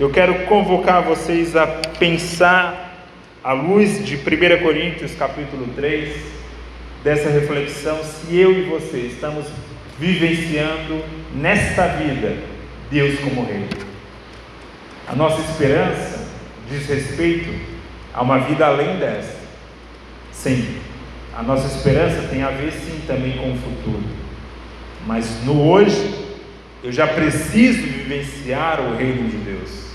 eu 0.00 0.10
quero 0.10 0.46
convocar 0.46 1.02
vocês 1.02 1.56
a 1.56 1.66
pensar 1.66 3.06
à 3.42 3.52
luz 3.52 4.04
de 4.04 4.16
1 4.16 4.62
Coríntios 4.62 5.14
capítulo 5.14 5.68
3, 5.74 6.37
dessa 7.02 7.28
reflexão, 7.28 8.00
se 8.02 8.36
eu 8.36 8.52
e 8.52 8.62
você 8.62 8.98
estamos 8.98 9.46
vivenciando 9.98 11.02
nesta 11.34 11.86
vida 11.88 12.36
Deus 12.90 13.18
como 13.20 13.44
Rei. 13.44 13.66
A 15.06 15.14
nossa 15.14 15.40
esperança 15.40 16.26
diz 16.70 16.86
respeito 16.88 17.50
a 18.14 18.22
uma 18.22 18.38
vida 18.38 18.66
além 18.66 18.96
dessa. 18.96 19.36
Sim, 20.32 20.76
a 21.36 21.42
nossa 21.42 21.66
esperança 21.66 22.28
tem 22.28 22.42
a 22.42 22.50
ver 22.50 22.72
sim 22.72 23.02
também 23.06 23.32
com 23.32 23.52
o 23.52 23.56
futuro. 23.56 24.02
Mas 25.06 25.44
no 25.44 25.68
hoje, 25.68 26.14
eu 26.82 26.92
já 26.92 27.06
preciso 27.06 27.82
vivenciar 27.82 28.80
o 28.80 28.96
reino 28.96 29.28
de 29.28 29.36
Deus. 29.38 29.88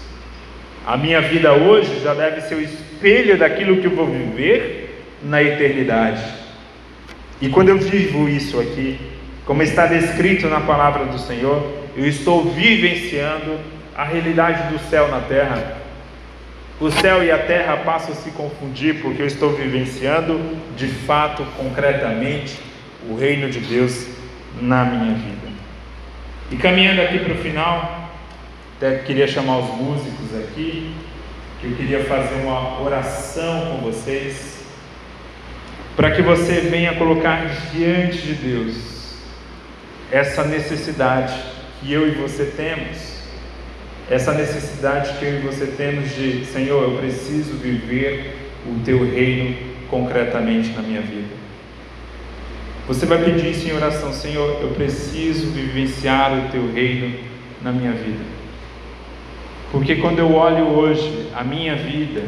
A 0.86 0.98
minha 0.98 1.22
vida 1.22 1.54
hoje 1.54 2.02
já 2.02 2.14
deve 2.14 2.42
ser 2.42 2.56
o 2.56 2.62
espelho 2.62 3.38
daquilo 3.38 3.78
que 3.78 3.86
eu 3.86 3.96
vou 3.96 4.08
viver 4.08 5.06
na 5.24 5.42
eternidade. 5.42 6.43
E 7.44 7.50
quando 7.50 7.68
eu 7.68 7.78
vivo 7.78 8.30
isso 8.30 8.58
aqui, 8.58 8.98
como 9.46 9.62
está 9.62 9.86
descrito 9.86 10.48
na 10.48 10.62
palavra 10.62 11.08
do 11.08 11.20
Senhor, 11.20 11.74
eu 11.94 12.08
estou 12.08 12.46
vivenciando 12.46 13.60
a 13.94 14.06
realidade 14.06 14.72
do 14.72 14.80
céu 14.90 15.10
na 15.10 15.20
terra. 15.20 15.76
O 16.80 16.90
céu 16.90 17.22
e 17.22 17.30
a 17.30 17.38
terra 17.38 17.76
passam 17.76 18.14
a 18.14 18.16
se 18.16 18.32
confundir 18.32 19.02
porque 19.02 19.22
eu 19.22 19.28
estou 19.28 19.52
vivenciando 19.52 20.40
de 20.78 20.88
fato, 20.88 21.46
concretamente, 21.58 22.58
o 23.10 23.18
reino 23.18 23.50
de 23.50 23.60
Deus 23.60 24.08
na 24.62 24.86
minha 24.86 25.14
vida. 25.14 25.52
E 26.50 26.56
caminhando 26.56 27.02
aqui 27.02 27.20
para 27.20 27.34
o 27.34 27.38
final, 27.40 28.10
até 28.78 29.00
queria 29.00 29.28
chamar 29.28 29.58
os 29.58 29.70
músicos 29.76 30.34
aqui, 30.34 30.96
que 31.60 31.68
eu 31.68 31.76
queria 31.76 32.06
fazer 32.06 32.36
uma 32.36 32.82
oração 32.82 33.66
com 33.66 33.92
vocês, 33.92 34.53
para 35.96 36.12
que 36.12 36.22
você 36.22 36.62
venha 36.62 36.96
colocar 36.96 37.46
diante 37.74 38.18
de 38.20 38.34
Deus 38.34 39.16
essa 40.12 40.44
necessidade 40.44 41.34
que 41.80 41.92
eu 41.92 42.08
e 42.08 42.12
você 42.12 42.46
temos 42.46 43.14
essa 44.10 44.34
necessidade 44.34 45.18
que 45.18 45.26
eu 45.26 45.36
e 45.36 45.40
você 45.40 45.66
temos 45.66 46.14
de, 46.16 46.46
Senhor, 46.46 46.84
eu 46.84 46.98
preciso 46.98 47.54
viver 47.54 48.36
o 48.68 48.84
teu 48.84 49.04
reino 49.10 49.56
concretamente 49.90 50.70
na 50.72 50.82
minha 50.82 51.02
vida. 51.02 51.34
Você 52.88 53.06
vai 53.06 53.24
pedir 53.24 53.52
isso 53.52 53.68
em 53.68 53.74
oração, 53.74 54.12
Senhor, 54.12 54.62
eu 54.62 54.70
preciso 54.70 55.52
vivenciar 55.52 56.34
o 56.38 56.52
teu 56.52 56.72
reino 56.74 57.18
na 57.62 57.72
minha 57.72 57.94
vida. 57.94 58.24
Porque 59.72 59.96
quando 59.96 60.20
eu 60.20 60.34
olho 60.34 60.68
hoje 60.68 61.30
a 61.34 61.44
minha 61.44 61.76
vida, 61.76 62.24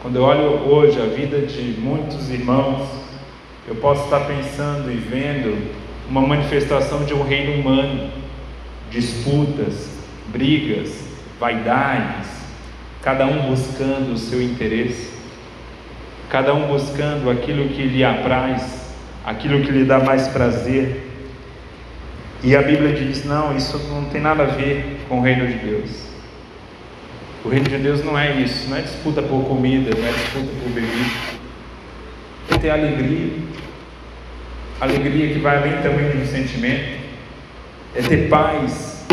quando 0.00 0.16
eu 0.16 0.22
olho 0.22 0.66
hoje 0.66 0.98
a 0.98 1.04
vida 1.04 1.40
de 1.40 1.78
muitos 1.78 2.30
irmãos, 2.30 2.88
eu 3.68 3.74
posso 3.74 4.04
estar 4.04 4.20
pensando 4.20 4.90
e 4.90 4.96
vendo 4.96 5.70
uma 6.08 6.22
manifestação 6.22 7.04
de 7.04 7.12
um 7.12 7.22
reino 7.22 7.60
humano, 7.60 8.10
disputas, 8.90 9.90
brigas, 10.28 11.04
vaidades, 11.38 12.28
cada 13.02 13.26
um 13.26 13.50
buscando 13.50 14.14
o 14.14 14.16
seu 14.16 14.42
interesse, 14.42 15.10
cada 16.30 16.54
um 16.54 16.66
buscando 16.66 17.28
aquilo 17.28 17.68
que 17.68 17.82
lhe 17.82 18.02
apraz, 18.02 18.94
aquilo 19.24 19.60
que 19.60 19.70
lhe 19.70 19.84
dá 19.84 19.98
mais 19.98 20.28
prazer. 20.28 21.08
E 22.42 22.56
a 22.56 22.62
Bíblia 22.62 22.94
diz: 22.94 23.22
não, 23.26 23.54
isso 23.54 23.78
não 23.90 24.06
tem 24.06 24.22
nada 24.22 24.44
a 24.44 24.46
ver 24.46 25.00
com 25.10 25.18
o 25.18 25.22
reino 25.22 25.46
de 25.46 25.58
Deus. 25.58 26.09
O 27.42 27.48
reino 27.48 27.68
de 27.68 27.78
Deus 27.78 28.04
não 28.04 28.18
é 28.18 28.38
isso, 28.38 28.68
não 28.68 28.76
é 28.76 28.82
disputa 28.82 29.22
por 29.22 29.44
comida, 29.44 29.90
não 29.96 30.06
é 30.06 30.12
disputa 30.12 30.52
por 30.62 30.72
bebida. 30.72 31.40
É 32.50 32.58
ter 32.58 32.70
alegria, 32.70 33.32
alegria 34.78 35.32
que 35.32 35.38
vai 35.38 35.56
além 35.56 35.82
também 35.82 36.10
do 36.10 36.26
sentimento, 36.26 37.00
é 37.94 38.02
ter 38.02 38.28
paz, 38.28 39.06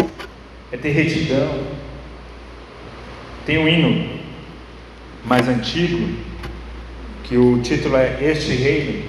é 0.73 0.77
ter 0.77 0.89
retidão. 0.89 1.63
Tem 3.45 3.57
um 3.59 3.67
hino 3.67 4.19
mais 5.23 5.47
antigo, 5.47 6.09
que 7.23 7.37
o 7.37 7.61
título 7.61 7.95
é 7.95 8.17
Este 8.21 8.51
Reino, 8.55 9.03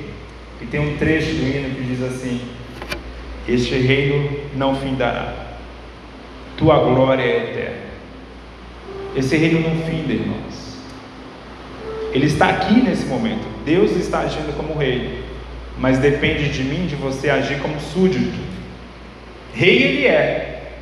e 0.61 0.67
tem 0.67 0.79
um 0.79 0.97
trecho 0.97 1.35
do 1.35 1.43
hino 1.43 1.75
que 1.75 1.83
diz 1.83 2.03
assim: 2.03 2.41
Este 3.49 3.79
reino 3.79 4.39
não 4.55 4.77
findará, 4.77 5.57
tua 6.57 6.79
glória 6.79 7.23
é 7.23 7.51
eterna. 7.51 7.88
Esse 9.19 9.37
reino 9.37 9.61
não 9.61 9.75
finda, 9.83 10.13
irmãos. 10.13 10.79
Ele 12.13 12.27
está 12.27 12.51
aqui 12.51 12.75
nesse 12.75 13.05
momento. 13.07 13.45
Deus 13.65 13.91
está 13.97 14.21
agindo 14.21 14.57
como 14.57 14.79
rei, 14.79 15.25
mas 15.77 15.99
depende 15.99 16.49
de 16.51 16.63
mim, 16.63 16.87
de 16.87 16.95
você 16.95 17.29
agir 17.29 17.59
como 17.59 17.81
súdito. 17.81 18.39
Rei 19.53 19.83
ele 19.83 20.07
é, 20.07 20.73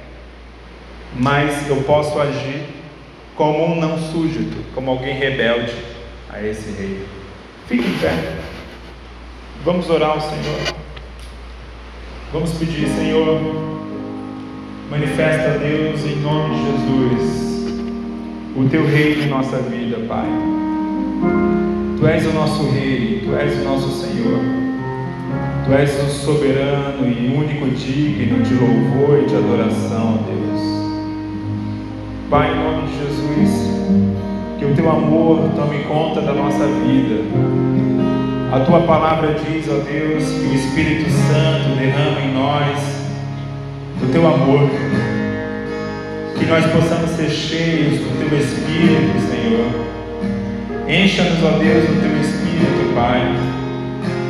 mas 1.19 1.67
eu 1.67 1.77
posso 1.85 2.21
agir 2.21 2.63
como 3.35 3.65
um 3.65 3.81
não 3.81 3.99
súdito, 3.99 4.59
como 4.75 4.91
alguém 4.91 5.15
rebelde 5.15 5.73
a 6.29 6.43
esse 6.43 6.71
rei. 6.73 7.07
Fique 7.67 7.89
em 7.89 7.99
pé. 7.99 8.37
Vamos 9.65 9.89
orar 9.89 10.11
ao 10.11 10.21
Senhor. 10.21 10.75
Vamos 12.35 12.53
pedir, 12.53 12.87
Senhor, 12.89 13.41
manifesta 14.91 15.59
Deus 15.59 16.05
em 16.05 16.17
nome 16.17 16.55
de 16.55 16.65
Jesus 16.67 17.46
o 18.57 18.65
teu 18.71 18.87
reino 18.87 19.25
em 19.25 19.29
nossa 19.29 19.59
vida, 19.59 19.99
Pai. 20.09 20.27
Tu 21.99 22.07
és 22.07 22.27
o 22.27 22.33
nosso 22.33 22.63
rei, 22.71 23.23
tu 23.25 23.37
és 23.37 23.61
o 23.61 23.65
nosso 23.65 23.91
Senhor. 23.91 24.41
Tu 25.67 25.73
és 25.75 25.91
o 26.03 26.09
soberano 26.09 27.07
e 27.07 27.37
único 27.37 27.69
digno 27.69 28.43
de 28.43 28.55
louvor 28.55 29.23
e 29.23 29.27
de 29.27 29.37
adoração, 29.37 30.21
Deus. 30.27 30.61
Pai, 32.31 32.51
em 32.51 32.57
nome 32.57 32.89
de 32.89 32.99
Jesus, 32.99 33.71
que 34.59 34.65
o 34.65 34.75
teu 34.75 34.91
amor 34.91 35.51
tome 35.55 35.85
conta 35.85 36.23
da 36.23 36.33
nossa 36.33 36.67
vida. 36.67 37.25
A 38.53 38.61
tua 38.61 38.81
palavra 38.81 39.35
diz, 39.35 39.69
ó 39.69 39.75
Deus, 39.81 40.25
que 40.25 40.47
o 40.47 40.55
Espírito 40.55 41.11
Santo 41.11 41.77
derrama 41.79 42.21
em 42.21 42.33
nós 42.33 42.79
do 44.01 44.11
teu 44.13 44.27
amor. 44.27 44.86
Que 46.47 46.53
nós 46.53 46.65
possamos 46.67 47.11
ser 47.17 47.29
cheios 47.29 47.99
do 47.99 48.19
teu 48.21 48.39
Espírito, 48.39 49.19
Senhor. 49.29 49.67
Encha-nos, 50.87 51.43
ó 51.43 51.59
Deus, 51.59 51.85
do 51.89 52.01
teu 52.01 52.21
Espírito, 52.21 52.95
Pai, 52.95 53.21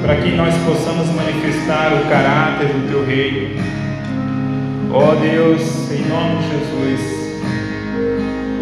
para 0.00 0.16
que 0.16 0.30
nós 0.30 0.54
possamos 0.64 1.10
manifestar 1.10 1.92
o 1.92 2.08
caráter 2.08 2.68
do 2.68 2.88
teu 2.88 3.04
reino. 3.04 3.60
Ó 4.94 5.14
Deus, 5.16 5.60
em 5.92 6.08
nome 6.08 6.36
de 6.40 6.48
Jesus, 6.52 7.00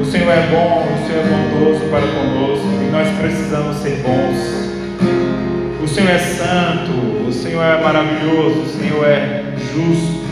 o 0.01 0.05
Senhor 0.05 0.33
é 0.33 0.49
bom, 0.51 0.89
o 0.93 1.07
Senhor 1.07 1.21
é 1.21 1.29
bondoso 1.29 1.85
para 1.91 2.01
conosco 2.09 2.67
e 2.83 2.91
nós 2.91 3.09
precisamos 3.21 3.77
ser 3.77 4.03
bons. 4.03 5.81
O 5.81 5.87
Senhor 5.87 6.11
é 6.11 6.19
santo, 6.19 7.29
o 7.29 7.33
Senhor 7.33 7.63
é 7.63 7.81
maravilhoso, 7.81 8.63
o 8.63 8.69
Senhor 8.81 9.05
é 9.07 9.45
justo. 9.73 10.25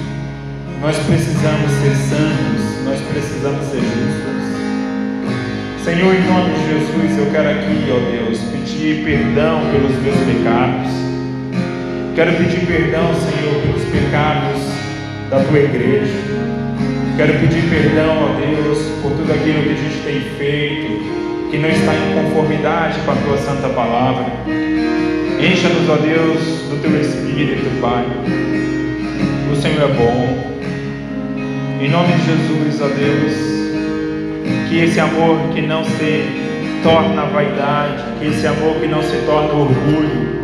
Nós 0.80 0.96
precisamos 0.96 1.70
ser 1.70 1.94
santos, 1.94 2.61
nós 2.92 3.00
precisamos 3.10 3.64
ser 3.68 3.80
justos. 3.80 4.42
Senhor, 5.82 6.14
em 6.14 6.24
nome 6.28 6.52
de 6.52 6.60
Jesus, 6.68 7.18
eu 7.18 7.26
quero 7.32 7.48
aqui, 7.48 7.88
ó 7.90 7.98
Deus, 8.10 8.38
pedir 8.52 9.02
perdão 9.02 9.62
pelos 9.72 9.96
meus 10.02 10.18
pecados. 10.18 10.92
Quero 12.14 12.32
pedir 12.36 12.66
perdão, 12.66 13.08
Senhor, 13.14 13.62
pelos 13.62 13.82
pecados 13.84 14.60
da 15.30 15.40
tua 15.40 15.58
igreja. 15.58 16.12
Quero 17.16 17.32
pedir 17.40 17.62
perdão, 17.70 18.14
ó 18.24 18.38
Deus, 18.38 18.78
por 19.00 19.12
tudo 19.12 19.32
aquilo 19.32 19.62
que 19.62 19.70
a 19.70 19.74
gente 19.74 20.02
tem 20.04 20.20
feito, 20.36 21.50
que 21.50 21.56
não 21.56 21.70
está 21.70 21.94
em 21.94 22.14
conformidade 22.14 23.00
com 23.06 23.10
a 23.10 23.16
tua 23.16 23.38
santa 23.38 23.70
palavra. 23.70 24.26
Encha-nos, 25.40 25.88
ó 25.88 25.96
Deus, 25.96 26.42
do 26.68 26.82
teu 26.82 27.00
Espírito, 27.00 27.80
Pai. 27.80 28.04
O 29.50 29.56
Senhor 29.56 29.82
é 29.82 29.94
bom. 29.94 30.51
Em 31.82 31.88
nome 31.88 32.12
de 32.12 32.26
Jesus, 32.26 32.80
ó 32.80 32.86
Deus, 32.86 34.68
que 34.68 34.78
esse 34.78 35.00
amor 35.00 35.36
que 35.52 35.60
não 35.60 35.82
se 35.82 36.24
torna 36.80 37.24
vaidade, 37.24 38.04
que 38.20 38.28
esse 38.28 38.46
amor 38.46 38.76
que 38.76 38.86
não 38.86 39.02
se 39.02 39.16
torna 39.26 39.52
orgulho, 39.52 40.42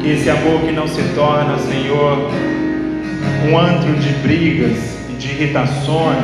que 0.00 0.10
esse 0.10 0.30
amor 0.30 0.60
que 0.60 0.70
não 0.70 0.86
se 0.86 1.02
torna, 1.16 1.58
Senhor, 1.58 2.30
um 3.48 3.58
antro 3.58 3.94
de 3.94 4.10
brigas 4.22 4.96
e 5.10 5.14
de 5.14 5.30
irritações, 5.30 6.22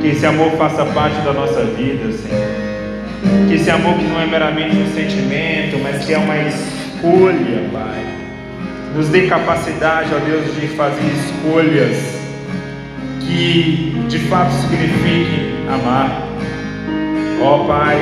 que 0.00 0.06
esse 0.06 0.24
amor 0.24 0.52
faça 0.52 0.86
parte 0.86 1.20
da 1.22 1.32
nossa 1.32 1.64
vida, 1.64 2.12
Senhor. 2.12 3.48
Que 3.48 3.54
esse 3.54 3.68
amor 3.68 3.96
que 3.98 4.04
não 4.04 4.20
é 4.20 4.26
meramente 4.26 4.76
um 4.76 4.94
sentimento, 4.94 5.80
mas 5.82 6.04
que 6.04 6.14
é 6.14 6.18
uma 6.18 6.36
escolha, 6.36 7.70
Pai. 7.72 8.04
Nos 8.94 9.08
dê 9.08 9.26
capacidade, 9.26 10.10
ó 10.14 10.18
Deus, 10.20 10.54
de 10.54 10.68
fazer 10.68 11.02
escolhas 11.02 12.15
que 13.26 14.06
de 14.08 14.18
fato 14.20 14.52
signifiquem 14.52 15.52
amar. 15.68 16.22
Ó 17.42 17.64
Pai, 17.66 17.98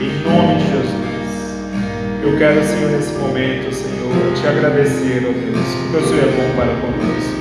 em 0.00 0.28
nome 0.28 0.62
de 0.62 0.70
Jesus, 0.70 1.00
eu 2.22 2.36
quero, 2.38 2.64
Senhor, 2.64 2.90
nesse 2.90 3.12
momento, 3.14 3.74
Senhor, 3.74 4.32
te 4.34 4.46
agradecer, 4.46 5.26
ó 5.28 5.32
Deus, 5.32 5.66
porque 5.74 5.96
o 5.96 6.08
Senhor 6.08 6.24
é 6.24 6.32
bom 6.36 6.56
para 6.56 6.74
conosco. 6.80 7.40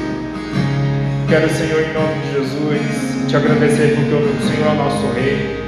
Quero, 1.29 1.49
Senhor, 1.49 1.81
em 1.81 1.93
nome 1.93 2.19
de 2.23 2.31
Jesus, 2.33 3.27
te 3.27 3.35
agradecer 3.35 3.95
porque 3.95 4.15
o 4.15 4.49
Senhor 4.49 4.71
é 4.71 4.75
nosso 4.75 5.07
Rei, 5.13 5.59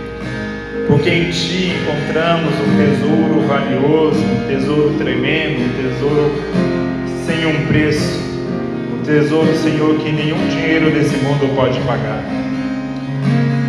porque 0.87 1.09
em 1.09 1.29
Ti 1.29 1.73
encontramos 1.75 2.53
um 2.55 2.77
tesouro 2.77 3.47
valioso, 3.47 4.19
um 4.19 4.47
tesouro 4.47 4.95
tremendo, 4.97 5.61
um 5.61 5.69
tesouro 5.83 6.31
sem 7.25 7.45
um 7.45 7.67
preço, 7.67 8.30
tesouro, 9.01 9.53
Senhor, 9.57 9.95
que 9.97 10.11
nenhum 10.11 10.47
dinheiro 10.47 10.91
desse 10.91 11.15
mundo 11.17 11.53
pode 11.55 11.79
pagar. 11.81 12.23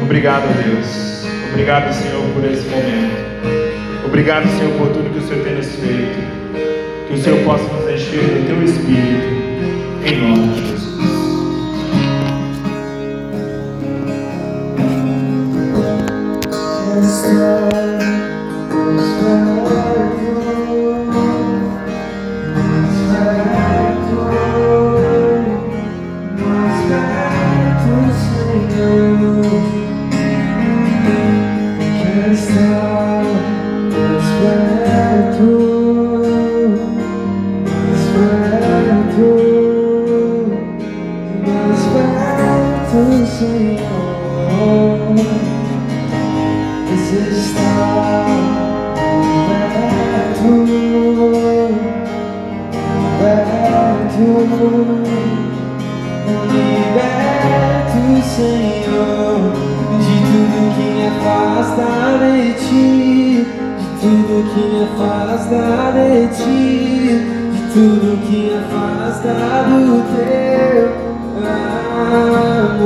Obrigado, 0.03 0.47
Deus. 0.63 1.27
Obrigado, 1.51 1.93
Senhor, 1.93 2.23
por 2.35 2.45
esse 2.45 2.67
momento. 2.69 4.05
Obrigado, 4.07 4.49
Senhor, 4.57 4.73
por 4.79 4.89
tudo 4.89 5.11
que 5.11 5.19
o 5.19 5.23
Senhor 5.23 5.45
tem 5.45 5.55
nos 5.57 5.75
feito. 5.77 7.09
Que 7.09 7.15
o 7.15 7.19
Senhor 7.19 7.45
possa 7.45 7.65
nos 7.65 7.91
encher 7.91 8.21
do 8.21 8.47
Teu 8.47 8.63
Espírito. 8.63 9.43
Em 10.05 10.17
nome 10.21 10.49
de 10.49 10.61
Jesus. 10.61 10.72